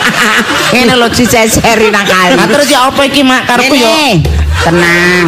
[0.75, 2.36] Ngene lho diseseri nang kali.
[2.36, 3.88] Nah terus ya apa iki mak karepku yo.
[4.62, 5.26] Tenang.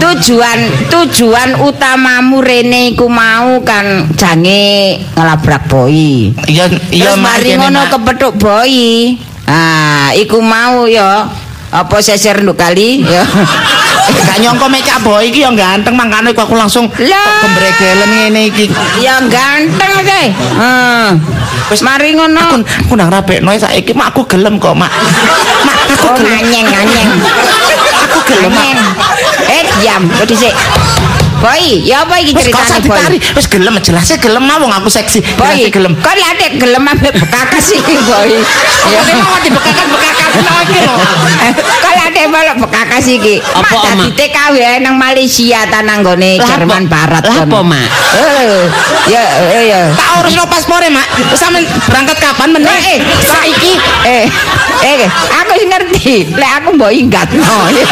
[0.00, 0.58] Tujuan
[0.88, 6.32] tujuan utamamu rene iku mau kan jange ngelabrak boy.
[6.48, 8.72] Iya iya mari ngono kepethuk boy.
[9.44, 11.28] Ah, iku mau ya.
[11.72, 13.24] Apa seser nduk kali ya.
[14.02, 18.66] Gak nyongko up boy iki yang ganteng makane kok aku langsung kembregelen ngene iki.
[18.98, 20.26] ya ganteng sih.
[20.34, 21.06] Heeh.
[21.70, 22.60] Wis mari Aku ngono.
[22.60, 24.90] aku nang rapekno saiki mak aku gelem kok mak.
[25.64, 26.28] Mak aku Oh, gelem.
[26.44, 27.10] nganyeng nganyeng.
[28.12, 28.52] Aku gelem.
[29.48, 30.04] Eh, diam.
[30.12, 30.52] Kok dhisik.
[31.42, 33.18] Boy, ya apa iki ceritane boy?
[33.34, 35.18] Wis gelem jelasnya gelem mau aku seksi.
[35.34, 35.98] Boy, gelem.
[35.98, 38.30] kok late gelem ambek bekakas iki, boy.
[38.86, 40.30] Ya mau dibekakan-bekakan
[40.62, 40.94] iki lho.
[41.58, 43.34] Kok late malah bekakas iki.
[43.42, 46.86] Apa, dadi TKW nang Malaysia ta nang gone Jerman?
[46.86, 47.50] Barat Lah, kono.
[47.50, 47.88] apa, Mak?
[48.22, 48.62] Eh,
[49.10, 49.80] ya eh, ya.
[49.98, 51.10] Tak urusno paspore mak.
[51.34, 52.70] Sampe berangkat kapan meneh?
[52.70, 53.72] Eh, saiki
[54.06, 54.24] eh
[54.86, 55.02] eh
[55.42, 56.14] aku sing ngerti.
[56.38, 57.42] Lek aku mbok inggatno
[57.74, 57.86] ya.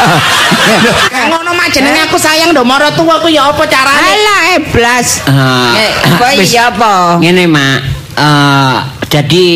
[1.35, 4.11] Ngono mak jenenge aku sayang do mara tuwa ku ya apa carane?
[4.13, 5.09] Alah eblas.
[5.77, 6.53] Eh, boy wis.
[6.53, 7.17] ya apa?
[7.19, 7.79] Ngene, Mak.
[8.21, 8.77] Eh,
[9.09, 9.47] jadi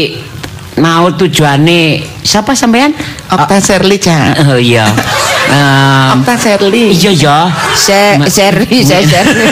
[0.80, 2.90] mau tujuane siapa sampean?
[3.30, 4.48] Okta Serli Cak.
[4.50, 4.88] Oh iya.
[6.14, 6.90] Okta Serli.
[6.92, 7.38] iya ya.
[7.74, 9.46] Se seri se seri.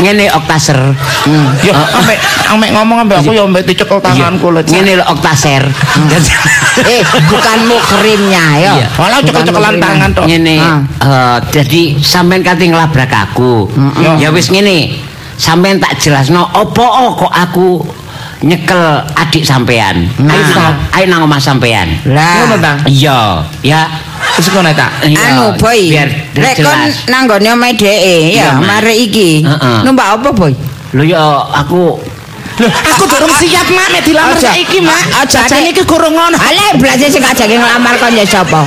[0.00, 0.80] Ngene Oktaser.
[1.60, 2.18] Yo, ambek
[2.48, 4.60] ambek ngomong ambek aku ya ambek dicekel tanganku lho.
[4.64, 5.62] Ngene lho Oktaser.
[6.88, 8.72] eh, bukan mukrimnya ya.
[8.96, 10.24] Walau cekel-cekelan tangan tok.
[10.24, 10.80] Ngene, Ah.
[11.04, 13.68] eh, jadi sampean kate nglabrak aku.
[14.16, 14.96] Ya wis ngene.
[15.36, 16.84] Sampean tak jelasno opo
[17.16, 17.80] kok aku
[18.40, 20.08] nyekel adik sampean.
[20.16, 20.96] Ayo Nah.
[20.96, 21.92] ayo nang omah sampean.
[22.08, 22.44] Lah.
[22.84, 23.20] Iya,
[23.60, 23.84] ya.
[24.38, 24.90] Wis ngono tak.
[25.08, 26.78] Anu boy, biar lek kon
[27.10, 29.42] nang gone omahe dheke ya, mare iki.
[29.82, 30.52] Numpak apa boy?
[30.94, 31.22] Lho ya
[31.54, 31.98] aku
[32.60, 35.24] Lho, aku durung siap mak mek dilamar saiki mak.
[35.24, 36.36] Aja, Jajane iki kurang ngono.
[36.36, 38.60] Ale blase sing ajake nglamar kon ya sapa?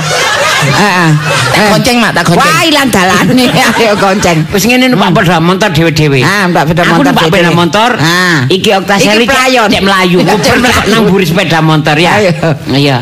[0.64, 1.10] Heeh.
[1.54, 2.42] Tak gonceng mak, tak gonceng.
[2.42, 3.46] Wah, ilang dalane
[3.78, 4.42] ayo gonceng.
[4.50, 6.26] wis ngene numpak sepeda motor dhewe-dhewe.
[6.26, 7.54] Ah, numpak sepeda Aku motor numpak sepeda dhewe-dhewe.
[7.54, 7.90] motor.
[8.02, 8.38] Ah.
[8.50, 9.24] Iki Oktaseri.
[9.30, 10.18] Cek Nguber melayu.
[10.90, 12.12] nang buri sepeda motor ya.
[12.74, 12.98] Iya.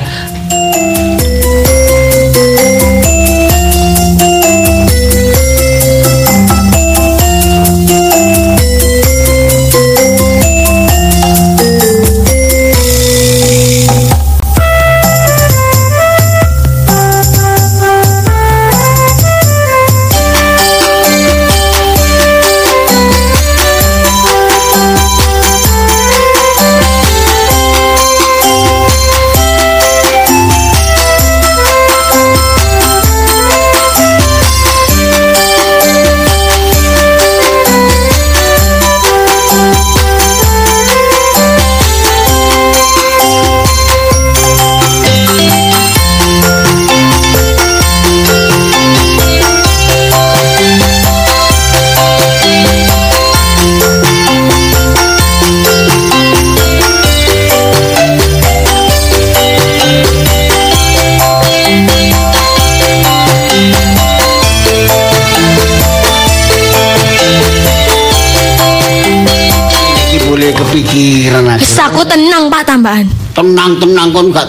[70.72, 71.60] Kepikiran aku.
[71.60, 73.06] Wis aku tenang Pak tambahan.
[73.36, 74.48] Tenang-tenang kon gak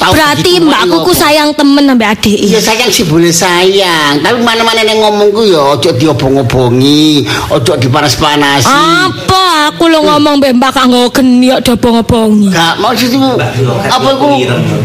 [0.00, 1.12] tahu Berarti begitu mbakku ku ngopo.
[1.12, 2.38] sayang temen ambek adik.
[2.40, 8.64] Iya sayang sih boleh sayang, tapi mana-mana yang ngomongku ya ojo diobong-obongi, ojo dipanas-panasi.
[8.64, 12.48] Apa aku lo ngomong mbek mbak kanggo geni kok dobong-obongi.
[12.48, 13.36] Gak maksudku
[13.68, 14.28] apa iku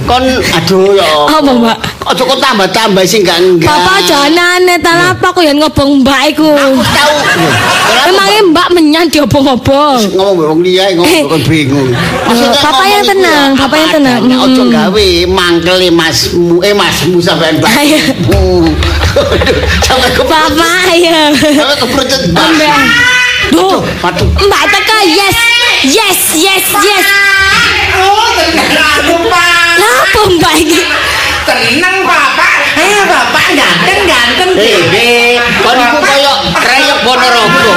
[0.04, 1.08] kon aduh ya.
[1.26, 1.78] Apa mbak?
[2.06, 3.72] Ojo kon tambah-tambah sih enggak enggak.
[3.72, 6.52] Bapak jangan aneh, tan apa aku yang ngobong mbak iku.
[6.52, 7.16] Aku tahu.
[8.06, 9.98] Emangnya mbak menyan diobong-obong.
[10.14, 11.90] ngomong wong liya ngomong kon bingung.
[12.28, 14.20] Bapak ngomong yang tenang, ya, Bapak yang tenang.
[14.36, 14.74] Ojo Mm.
[15.06, 17.70] Gawe mangkele masmu eh masmu sampean Mbak.
[17.78, 17.98] Ayo.
[18.34, 18.66] Uh,
[19.86, 21.30] Sampai ke Bapak ya.
[21.30, 21.86] Sampai
[22.34, 22.50] Mbak.
[22.58, 22.80] Mbak.
[23.54, 24.26] Duh, Aduh.
[24.50, 25.38] mbak teka yes.
[25.86, 27.06] Yes, yes, yes.
[28.02, 29.78] Oh, tenang Pak.
[29.78, 30.82] Kenapa mbak ini?
[31.46, 32.54] Tenang Bapak.
[32.74, 35.38] Eh Bapak ganteng-ganteng Eh, dhewe.
[35.62, 37.70] kon iku koyo kreyek Ponorogo.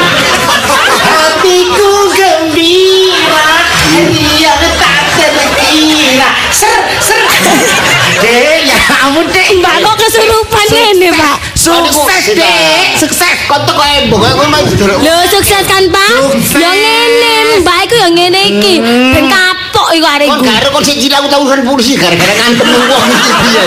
[9.26, 9.46] Dek.
[9.58, 11.36] Mbak kok kesurupan ini pak?
[11.58, 13.34] Sukses dek, sukses.
[13.48, 15.00] Kok teko embok kowe mah durung.
[15.02, 16.08] Lho sukses kan pak?
[16.54, 18.74] Yang ngene mbak iku yang ngene iki.
[18.84, 20.44] Ben kapok iku arek Kon iku.
[20.46, 23.64] gak kon sik cilik aku tau urusan polisi gara-gara ngantem wong iki piye.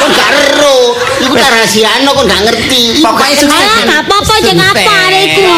[0.00, 0.78] Kon gak ero.
[1.20, 2.84] Iku tak rahasiano kon gak ngerti.
[3.04, 3.66] Pokoknya sukses.
[3.66, 5.48] Ah, gak apa-apa jeng apa arek iku.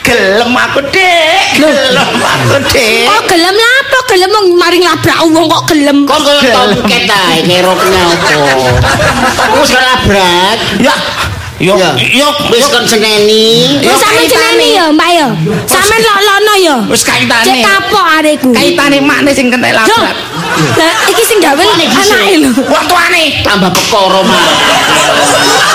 [0.00, 1.60] Gelem aku, Dik.
[1.60, 3.04] Gelem aku, Dik.
[3.06, 3.98] Oh gelem apa?
[4.10, 5.98] Gelem wong mari nglabrak wong kok gelem.
[6.08, 8.30] Kon koyo tau buket ae ngeroknya apa.
[9.60, 10.56] Wis ora labrak.
[10.82, 10.96] Ya.
[11.60, 11.92] Yo, Ya.
[11.92, 13.76] yo, Wis kon seneni.
[13.84, 15.26] Wis sampe jenenge ya, Mbak ya.
[15.68, 16.76] Sampeyan lolono ya.
[16.88, 17.44] Wis kaitane.
[17.44, 18.50] Cek kapok areku.
[18.56, 20.16] Kaitane makne sing Loh, labrak.
[20.76, 22.50] Lah iki sing gawe anake lho.
[22.66, 23.24] Wong tuane.
[23.44, 24.42] tambah pekara mah.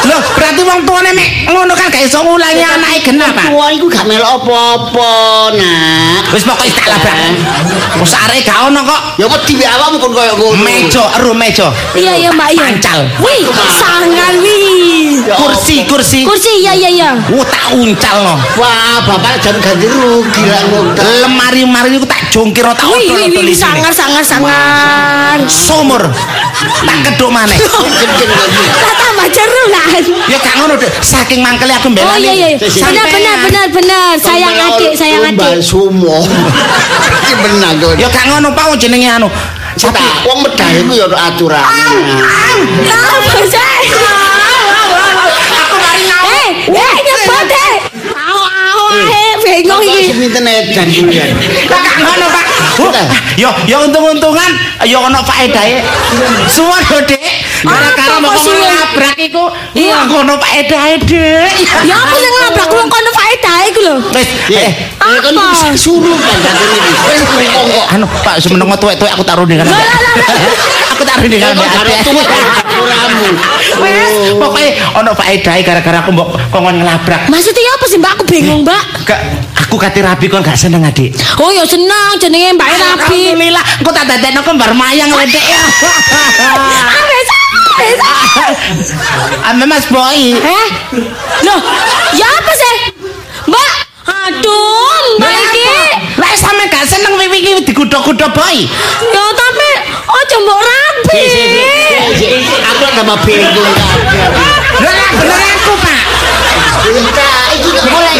[0.06, 3.50] Loh, berarti wong tuane mek ngono kan gak iso ngulangi anake genah, Pak.
[3.50, 5.14] Tua iku gak melok apa-apa,
[5.58, 6.30] Nak.
[6.30, 7.18] Wis pokoke tak labrak.
[7.98, 9.02] Wis arek gak ono kok.
[9.18, 10.62] Ya wedi wae awakmu kon koyo ngono.
[10.62, 11.68] Meja, ero meja.
[11.98, 12.62] Iya iya Mbak ya.
[12.70, 13.00] Pancal.
[13.18, 13.42] Wih,
[13.82, 15.26] sangar wih.
[15.26, 16.22] Ya Kursi, kursi.
[16.22, 17.10] Kursi iya iya iya.
[17.34, 18.38] Wo tak uncalno.
[18.62, 20.92] Wah, bapak jan ganti rugi lah ngono.
[21.26, 23.82] Lemari-lemari iku tak jongkir tak odol wih wih tulisane.
[23.96, 25.40] sangar sangar sangar.
[25.50, 26.04] Sumur.
[26.86, 27.58] Tak keduk maneh.
[27.60, 29.86] Tak tambah jeru lah.
[30.32, 30.92] Ya gak ngono, Dik.
[31.04, 32.28] Saking mangkele aku mbelani.
[32.28, 32.58] Oh iya iya.
[32.58, 34.12] Benar benar benar benar.
[34.18, 35.64] Sayang adik, sayang Mbak adik.
[35.66, 36.24] Sumo.
[37.26, 37.94] Iki benar kok.
[38.00, 39.30] Ya gak ngono, Pak, wong jenenge anu.
[39.76, 41.68] Tapi wong medal iku ya ono aturane.
[42.88, 43.60] Apa sih?
[45.52, 47.05] Aku mari Eh, eh eh.
[49.46, 50.10] Bingung Kok iki.
[50.10, 51.30] sinten edan kulian.
[51.70, 52.46] Lah gak ngono, Pak.
[53.38, 54.52] Yo yo untung-untungan
[54.84, 55.86] ya ono faedahe.
[56.50, 57.22] Suwon yo, Dik.
[57.62, 58.62] Gara-gara Apa mau kok suwon?
[58.66, 59.44] nabrak iku,
[59.78, 60.02] Iya.
[60.02, 61.54] iya ono faedahe, Dik.
[61.86, 63.12] Ya apa sing nabrak wong kono
[63.70, 63.96] iku lho.
[64.14, 65.74] Wis, Eh, eh, eh, kon Apa?
[65.76, 66.80] suruh kan iki.
[67.10, 69.80] Wis kok anu Pak semeneng tuwek-tuwek aku lah, lah,
[70.96, 71.56] Aku taruh di kanan.
[71.60, 71.90] kok karo
[72.76, 73.28] uramu.
[75.02, 77.28] Ono faedahe gara-gara aku mbok kongkon ngelabrak.
[77.28, 78.12] Maksudnya apa sih Mbak?
[78.16, 78.84] Aku bingung Mbak.
[79.06, 79.20] Gak,
[79.68, 81.12] aku kate rabi kon gak seneng adik.
[81.40, 83.36] Oh ya senang jenenge Mbak Rabi.
[83.36, 85.62] Alhamdulillah, aku tak dadekno kembar mayang ledek ya.
[86.56, 87.40] Ah bisa.
[87.76, 88.10] Bisa.
[89.52, 90.32] Ame Mas Boy.
[90.32, 90.68] Eh?
[91.44, 91.60] Loh,
[92.16, 92.35] ya apa
[94.36, 95.64] aduh, Mbak iki.
[96.16, 98.68] Lah sampe gak seneng wiwi iki digudok-gudok Boy.
[99.12, 99.70] Ya tapi
[100.06, 101.24] ojo mbok rabi.
[102.66, 103.74] Aku tambah bingung kabeh.
[104.80, 106.02] Lah bener aku, Pak.
[106.86, 108.18] Enggak, iki kok mulai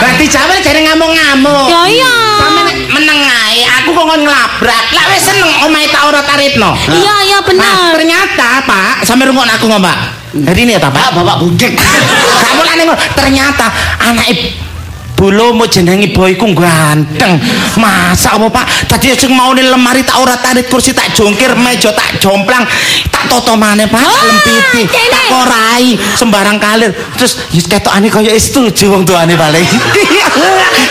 [0.00, 1.66] Berarti jawa jare ngamuk-ngamuk.
[1.68, 2.14] Ya iya.
[2.40, 4.84] Sampe nek meneng ae, aku kok ngelabrak.
[4.94, 6.70] Lah wis seneng omahe tak ora taritno.
[6.88, 7.76] Iya, iya Nah, benar.
[7.96, 9.98] ternyata Pak, sampe rungokno aku ngomong, Pak.
[10.46, 10.92] Hari ini ya, Pak.
[10.94, 11.72] Pak, bapak budek.
[11.74, 13.00] Gak mulane ngono.
[13.18, 13.66] Ternyata
[14.06, 14.54] anake
[15.20, 17.36] Bolo mau jenengi boyku ganteng.
[17.76, 18.88] Masa apa Pak?
[18.88, 22.64] Tadi sing mau lemari tak ora tarik kursi tak jongkir meja tak jomplang
[23.12, 24.00] tak toto maneh Pak.
[24.00, 25.12] Tak lempiti kene.
[25.12, 26.96] tak korai sembarang kalir.
[27.20, 29.68] Terus wis ketokane kaya wis setuju wong tuane paling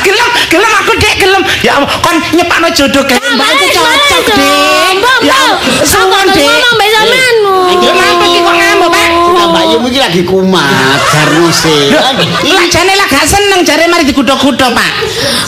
[0.06, 1.14] gelem gelem aku dek?
[1.18, 1.42] Gelem.
[1.66, 4.94] Ya ampun, kon nyepakno jodoh kayak mbak cocok dek.
[5.26, 6.46] Ya suwon dek.
[6.46, 7.36] Ngomong mbek sampean.
[7.82, 8.79] Ya kok ngamuk Pak Nah,
[9.50, 11.90] Mbak Yum iki lagi kumat, jarno sih.
[11.94, 14.92] Lah jane lah gak seneng jare mari digudok-gudok, Pak.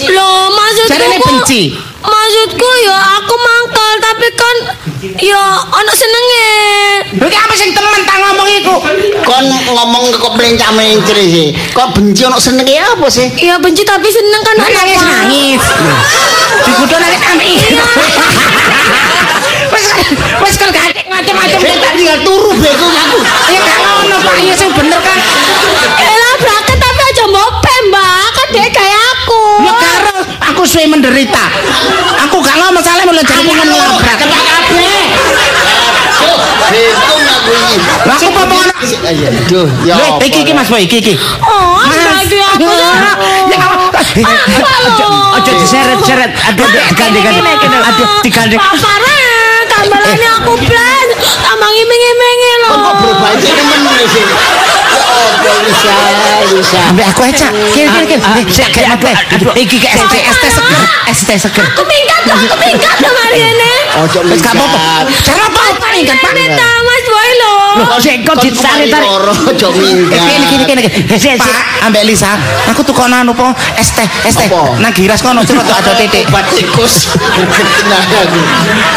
[0.10, 1.62] Loh, maksudku Jarene benci.
[2.02, 4.58] Maksudku ya aku mangkal tapi kan
[5.22, 6.50] ya ana senenge.
[7.14, 8.76] Iki apa sing temen tak ngomong iku?
[9.22, 11.54] Kon ngomong kok melencah-melencir sih.
[11.78, 13.30] Kok benci ono senenge apa sih?
[13.38, 15.62] Ya benci tapi seneng kan Lah nangis nangis.
[16.66, 17.64] Digudok nangis nangis.
[19.72, 19.86] Wes
[20.42, 23.20] wes kok gak macam-macam Saya tak tinggal turu bego aku.
[23.54, 24.36] Ya gak ngono, Pak.
[24.42, 25.20] Iya sing bener kan.
[26.02, 30.16] Elah braket tapi aja mope mbak Kan dia kayak aku Ya karo
[30.52, 30.62] aku
[31.22, 31.46] menderita.
[32.26, 34.16] Aku gak ngomong masalah mulai jadi pengen ngelabrak.
[34.18, 35.02] Kebak kabeh.
[36.72, 37.78] Bingung aku iki.
[38.08, 38.74] Lah aku apa ngono?
[38.82, 40.24] Aduh, ya apa?
[40.26, 41.14] iki iki Mas Boy, iki iki.
[41.44, 42.66] Oh lagi aku
[43.52, 43.60] Ya
[44.88, 45.06] Ojo
[45.38, 46.32] ojo diseret-seret.
[46.32, 47.84] Aduh, digandeng-gandeng.
[47.86, 48.60] Aduh, digandeng.
[48.60, 49.22] Pak Farah
[49.72, 51.01] Tambalannya aku plan
[51.82, 54.26] Tambah ngiming-ngimingin loh Kok kok berubah iki temen sih.
[55.42, 55.94] Ya apa bisa,
[56.54, 56.78] bisa.
[56.94, 57.48] Ambil aku aja.
[57.74, 58.22] Kiri kiri kiri.
[58.22, 59.14] Eh, Sik kayak Mas Boy.
[59.18, 60.82] Aduh, iki ke ST ST seger.
[61.10, 61.66] ST seger.
[61.74, 63.74] Aku minggat loh Aku minggat loh hari ini
[64.06, 65.10] Ojo Wis gak apa-apa.
[65.26, 66.32] Cara apa Mas minggat, Pak?
[68.00, 69.10] Sik kok ditarik-tarik.
[69.48, 70.18] Ojo minggat.
[70.18, 70.82] Eh, Kini kini kini.
[71.12, 71.40] Sik, sik.
[71.40, 72.36] Pak, ambek Lisa.
[72.70, 74.42] Aku tuh kono anu po ST ST.
[74.48, 74.78] Apa?
[74.80, 76.28] Nang giras kono terus ada titik.
[76.28, 77.08] Obat tikus.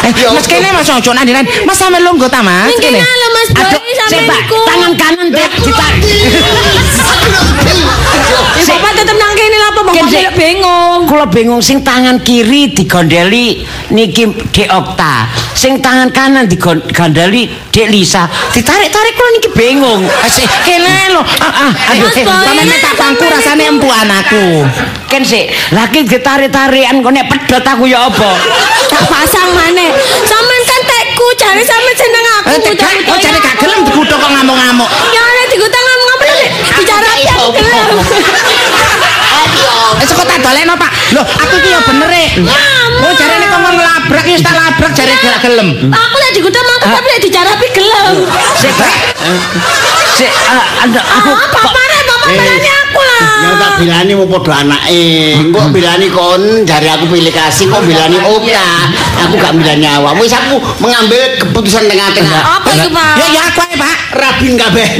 [0.05, 1.45] Eh, Mas kene Mas ojo nang ndiran.
[1.65, 2.73] Mas sampe lungguh ta Mas?
[2.77, 2.99] Kene.
[3.01, 4.41] Mas Boy Aduh, Pak.
[4.47, 6.03] iku Tangan kanan dek ditarik.
[8.55, 10.33] Eh, Bapak tetep nang kene Bapak Bapak sik.
[10.35, 13.61] bingung Kula bingung sing tangan kiri digondeli
[13.91, 15.29] niki Dek Okta,
[15.65, 18.29] sing tangan kanan digondeli Dek Lisa.
[18.53, 20.05] Ditarik-tarik kula niki bingung.
[20.29, 21.25] Sik, kene lho.
[21.41, 24.69] Ah, ah, aduh, sampeyan tak pangku rasane empu anakku.
[25.09, 28.31] Ken sik, lagi ditarik-tarikan kok nek pedhot aku ya apa?
[28.93, 29.89] Tak pasang maneh
[30.29, 34.31] Sampean kan tekku Jare sampean seneng aku Eh, cek, Jare- kok gak gelem digudok kok
[34.37, 34.91] ngamuk-ngamuk.
[35.17, 36.49] Ya nek digutang ngomong apa sih?
[36.77, 37.35] Bicara Ya
[39.55, 40.03] apa?
[40.03, 40.03] gelem.
[40.03, 40.91] Aduh, dolekno Pak.
[41.15, 42.25] Lho, aku ki ya bener e.
[43.05, 45.69] Oh, jarene kok mau ngelabrak ya tak labrak jare gak gelem.
[45.91, 48.07] Aku lek digudah mangkuk tapi lek dicarapi gelem.
[48.59, 48.75] Sik.
[50.15, 53.23] Sik, ah, anda aku Ah, papare bapak balani aku lah.
[53.45, 55.07] Ya tak bilani mau padha anake.
[55.43, 58.69] Engko bilani kon jare aku pilih kasih kok bilani Oka.
[59.27, 60.15] Aku gak bilani awak.
[60.23, 62.43] Wis aku mengambil keputusan tengah-tengah.
[62.61, 63.13] Apa itu, Pak?
[63.19, 63.97] Ya ya aku ae, Pak.
[64.15, 64.89] Rabin kabeh.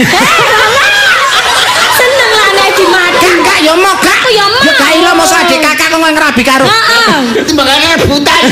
[1.99, 3.27] Seneng lah nek dimati.
[3.39, 4.15] Kakak ya mau gak?
[4.19, 4.61] Aku ya mau.
[4.65, 6.67] Ya gak ilo mosok adik kakak kok ngerabi karo.
[6.67, 7.45] Heeh.
[7.47, 8.43] Timbangane rebutan.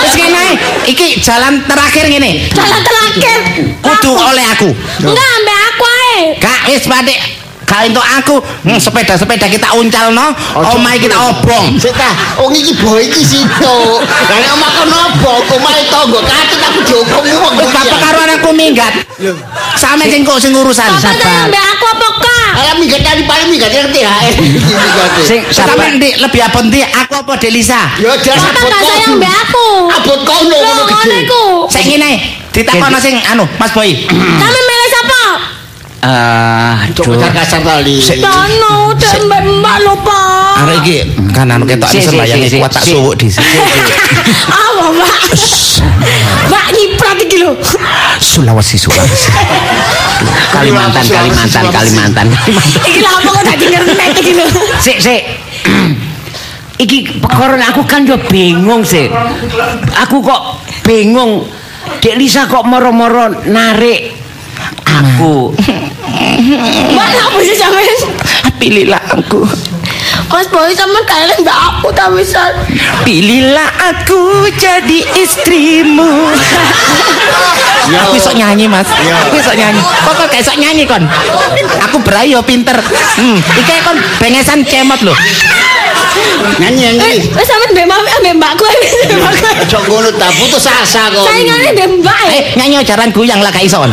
[0.00, 0.54] Wis ngene ae.
[0.88, 2.50] Iki jalan terakhir ngene.
[2.54, 3.38] Jalan terakhir.
[3.82, 4.70] Kudu oleh aku.
[5.04, 6.16] Enggak ambek aku ae.
[6.40, 7.02] Kak wis Pak
[7.74, 10.30] Kali untuk aku hmm, sepeda-sepeda kita uncalno,
[10.78, 11.74] omahe kita obong.
[11.74, 12.06] Sik ta,
[12.38, 13.76] wong iki boy iki situ.
[13.98, 17.52] Lah nek omah kono obong, omahe tangga katut aku dihukum wong.
[17.58, 18.94] Wis bapak karo anakku minggat.
[19.74, 20.86] Sampe sing kok sing urusan.
[20.86, 22.50] Bapak saya ambek aku apa kak?
[22.62, 24.14] Alah minggat tadi paling minggat ngerti ya.
[25.34, 25.98] sing Sampe sabar.
[25.98, 26.78] ndi lebih apa ndi?
[26.78, 27.90] Aku apa Delisa?
[27.98, 29.66] Ya jelas abot gak sayang ambek aku.
[29.90, 31.42] Abot kono Loh, ngono iku.
[31.66, 32.22] Sing ngene,
[32.54, 34.06] ditakono sing anu, Mas Boy.
[34.06, 34.63] Kami?
[36.04, 37.16] Aduh.
[37.32, 37.96] kasar kali.
[38.20, 40.60] Tano, tembak mbak lo pak.
[40.64, 40.96] Arek iki
[41.32, 43.56] kan anu ketok Si, sembayang si, si, kuat tak suwuk di sini.
[44.68, 45.20] Awa mbak.
[46.52, 47.52] Mbak nyiprat iki lho.
[48.20, 49.32] Sulawesi Sulawesi.
[50.54, 52.26] Kalimantan, Kalimantan, Kalimantan.
[52.84, 54.46] Iki lah apa kok tadi ngerti iki lho.
[54.78, 55.22] Sik, sik.
[56.74, 59.08] Iki perkara aku kan yo bingung sih.
[60.04, 61.48] Aku kok bingung.
[62.00, 64.12] Dek Lisa kok moro-moro narik
[64.84, 65.52] aku.
[66.44, 67.98] Mbak apa sih sampean?
[68.60, 69.48] Pilihlah aku.
[70.28, 72.50] Mas Boy sama kalian mbak aku tak bisa.
[73.02, 76.34] Pilihlah aku jadi istrimu.
[77.84, 78.88] aku iso nyanyi, Mas.
[79.28, 79.78] Aku iso nyanyi.
[79.78, 81.04] Kok kok gak iso nyanyi kon?
[81.86, 82.74] Aku berayo pinter.
[83.14, 85.14] Hmm, iki kon bengesan cemot lho.
[86.58, 87.18] Nyanyi Eh, nyanyi.
[87.30, 88.66] wes sampean mbak mami ambek mbakku.
[89.66, 91.26] Cok ngono ta putus asa kok.
[91.26, 92.18] Saingane mbak mbak.
[92.30, 93.92] Eh, nyanyi jaran goyang lah gak iso kon.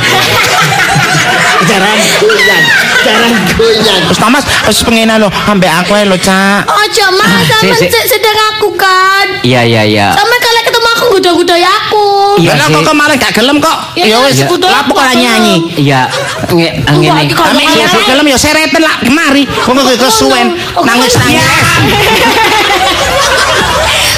[1.67, 2.63] Jaran goyang.
[3.05, 4.01] Jaran goyang.
[4.05, 6.61] Terus Thomas, wis pengen anu ambek aku ae lho, Cak.
[6.67, 8.03] Ojo mas, sampean si, si.
[8.05, 9.25] sedang aku kan.
[9.41, 10.07] Iya, iya, iya.
[10.11, 12.07] Sampai kalian ketemu aku gudo-gudoy aku.
[12.37, 12.73] Iya Lah sih.
[12.73, 13.77] kok kemarin gak gelem kok.
[13.93, 14.47] Ya, Ya wis, ya.
[14.47, 15.55] lapo kok nyanyi.
[15.73, 16.01] Iya,
[16.47, 17.31] nge, ngene.
[17.31, 17.87] kok Kami nyanyi.
[17.87, 19.43] sik gelem ya sereten lah kemari.
[19.47, 21.45] Wong kok kesuwen Oh, nangis nangis.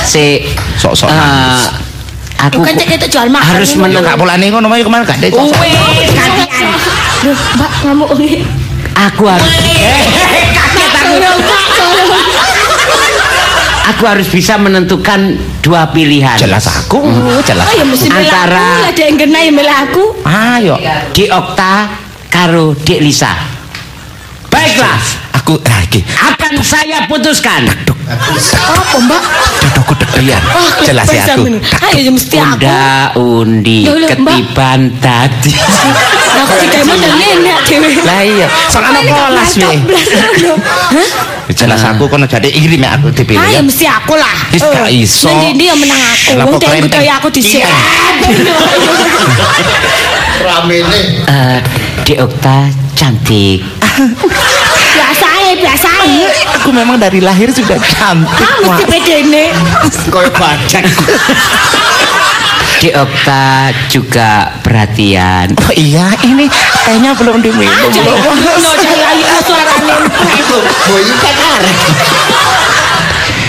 [0.04, 0.44] Si
[0.78, 1.62] Sok-sok eh, nangis.
[2.38, 3.56] aku Bukan cek itu jual mahal.
[3.56, 5.18] harus meneng gak polane ngono mau kemarin gak.
[5.24, 5.52] Wes,
[6.12, 6.68] gantian.
[7.24, 8.10] Loh, Mbak ngamuk.
[8.94, 9.48] aku harus
[10.94, 11.40] tolong.
[13.84, 16.36] Aku harus bisa menentukan dua pilihan.
[16.36, 17.04] Jelas aku,
[17.44, 17.66] jelas.
[17.68, 20.04] Oh ya mesti Antara- ada yang kena yang milih aku.
[20.24, 20.76] Ayo.
[21.12, 21.92] Di Okta
[22.28, 23.32] karo Dik Lisa.
[24.48, 25.02] Baiklah,
[25.42, 26.06] Aku ah iki.
[26.06, 27.66] akan saya putuskan.
[27.66, 29.24] Apa mbak?
[29.58, 30.42] Dadaku deg-degan.
[30.54, 31.58] Oh, Jelas ya aku.
[31.90, 32.62] Ayo ya mesti aku.
[32.62, 32.86] Unda
[33.18, 35.52] undi ketiban tadi.
[36.38, 37.90] Aku tidak mau dan nenek dewe.
[38.06, 39.74] Lah iya, sok ana polas we.
[41.52, 43.44] Jelas aku kono jadi iri mek aku dipilih.
[43.44, 43.60] Ah, ya.
[43.60, 44.36] mesti aku lah.
[44.56, 45.28] Wis gak iso.
[45.28, 46.32] Nanti dia yang menang aku.
[46.40, 47.04] Wong Teh?
[47.12, 47.68] aku di sini.
[48.24, 48.56] Iya.
[50.44, 51.02] Ramene.
[51.28, 51.60] Eh,
[52.08, 53.60] Dik Okta cantik.
[54.94, 56.28] Biasa ya, biasa ya.
[56.62, 58.24] Aku memang dari lahir sudah cantik.
[58.40, 59.52] Ah, mesti ini.
[60.08, 60.88] Koyo badak.
[62.84, 65.56] Dik Okta juga perhatian.
[65.56, 66.52] Oh iya, ini
[66.84, 67.72] tehnya belum diminum.
[67.72, 67.96] Ah, belum.
[67.96, 68.60] jangan.
[68.60, 69.96] No, jangan lagi suaranya.
[70.92, 71.78] Boy kan arek.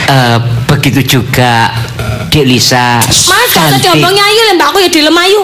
[0.05, 0.37] Eh,
[0.71, 1.73] begitu juga
[2.31, 3.83] Dik Lisa Mas, gak usah cantik.
[3.83, 5.41] diombong ayu lah, mbak aku ya dilem ayu.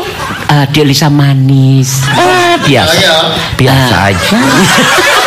[0.47, 2.07] Eh, Dik Lisa manis.
[2.07, 2.95] Ah, biasa.
[2.95, 3.17] Ayo.
[3.59, 4.09] Biasa Ah.
[4.15, 4.39] aja.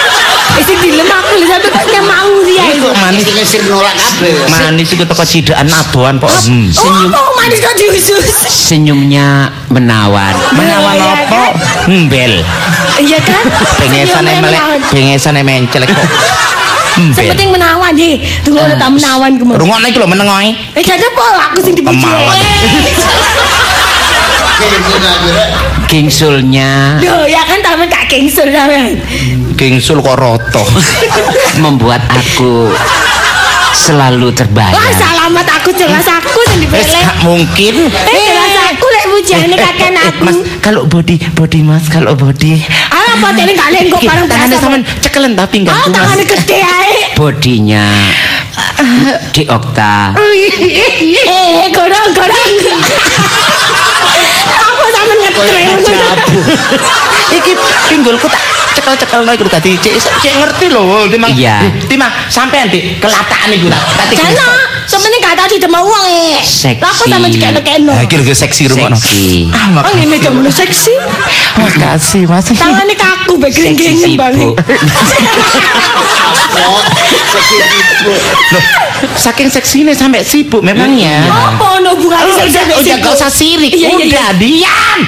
[0.54, 2.86] Isi dilem aku, Lisa tuh kayaknya mau dia itu.
[2.86, 4.34] Kok manis Ngisir nolak kabeh.
[4.48, 6.30] manis iku teko cidaan adoan kok.
[6.46, 6.70] Hmm.
[6.78, 8.26] Oh, oh, manis kok diusus.
[8.46, 10.34] Senyumnya menawan.
[10.54, 11.42] Menawan Iya, apa?
[11.90, 12.34] Mbel.
[13.02, 13.44] Iya kan?
[13.82, 14.80] Pengesan Senyumnya melek, menawan.
[14.94, 16.08] pengesan mencelek kok.
[16.94, 17.18] Mbel.
[17.18, 18.16] Sepenting menawan deh.
[18.46, 19.58] Tunggu ada tak menawan kemana.
[19.58, 20.50] Rungokne iki lho menengoe.
[20.78, 21.98] Eh, jadi apa aku sing dipuji.
[21.98, 22.38] Kemauan.
[24.54, 25.46] Kene akhirnya.
[25.84, 28.98] Gingsulnya Loh, ya kan tamen gak gengsul sampean.
[29.54, 30.64] Gingsul kok roto.
[31.64, 32.74] membuat aku
[33.76, 34.94] selalu Wah, terbayang.
[34.94, 37.04] selamat aku jelas aku yang dipilih.
[37.22, 37.76] mungkin.
[37.90, 40.22] Eh, jelas aku lek pujiane kakek Eh, aku.
[40.24, 42.64] Mas, kalau body, body Mas, kalau body.
[42.90, 45.94] Ah, apa ini gak lengkok Iki, barang tangannya sama cekelen tapi enggak Oh, Mas.
[45.94, 46.96] tangannya gede ae.
[47.14, 47.86] Bodinya
[49.32, 50.14] di Okta
[51.24, 52.52] Eh, gorong, gorong.
[57.34, 57.52] Iki
[57.90, 58.42] pinggulku tak
[58.74, 61.06] cekel-cekel iku dadi cek cek ngerti lho.
[61.66, 63.80] Eh, Timang sampean Dik kelatakan iku ta.
[63.98, 64.16] Tadi
[64.84, 66.40] Jana, sementing gak tau ditema uang eh.
[66.42, 66.78] Seksi.
[66.78, 67.88] Lah aku sama dikene-kene.
[67.90, 68.96] Ha iki lho seksi rumono.
[68.96, 69.48] Seksi.
[69.50, 70.94] Ah, Oh ini cuma seksi.
[71.56, 72.52] makasih Mas.
[72.52, 74.36] Tangannya kaku be Seksi gering-gering banget.
[74.36, 74.56] sibuk.
[78.04, 78.64] Loh,
[79.16, 81.24] saking seksine sampai sibuk memangnya.
[81.26, 83.04] Apa no hubungannya Oh, seksi udah, sampai udah sibuk?
[83.04, 83.72] gak usah sirik.
[83.72, 85.00] Iya, iya, udah, diam.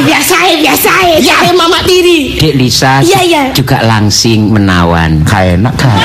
[0.00, 1.16] Biasa ya, biasa ya.
[1.20, 2.18] Cari mama tiri.
[2.36, 3.42] Dek Lisa Iya, iya.
[3.50, 5.22] juga langsing menawan.
[5.24, 5.98] Gak enak kan.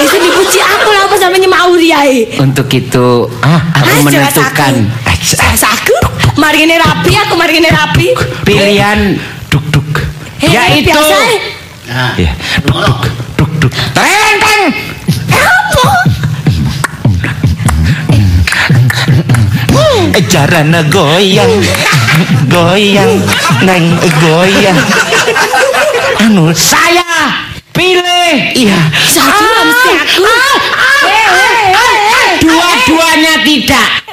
[0.00, 1.59] Itu dipuji aku lah apa sama nyemauri
[1.92, 2.38] ya.
[2.38, 3.06] Untuk itu
[3.40, 4.74] Ah, aku Ah, menentukan
[5.20, 5.94] Jelas aku.
[6.34, 8.06] Mari ini rapi, aku mari ini rapi.
[8.42, 9.88] pilihan Duk duk.
[10.40, 11.38] Eh, Yaitu- biasa ya.
[11.90, 12.30] Nah, Ya,
[12.64, 13.00] duk duk
[13.36, 13.72] duk duk.
[13.92, 14.62] Terenteng.
[20.10, 21.62] Eh, Jarana goyang,
[22.50, 23.12] goyang,
[23.62, 23.84] neng
[24.18, 24.78] goyang.
[26.20, 27.06] Anu, saya
[27.70, 28.78] pilih iya.
[29.06, 29.46] Satu.
[33.44, 34.09] tidak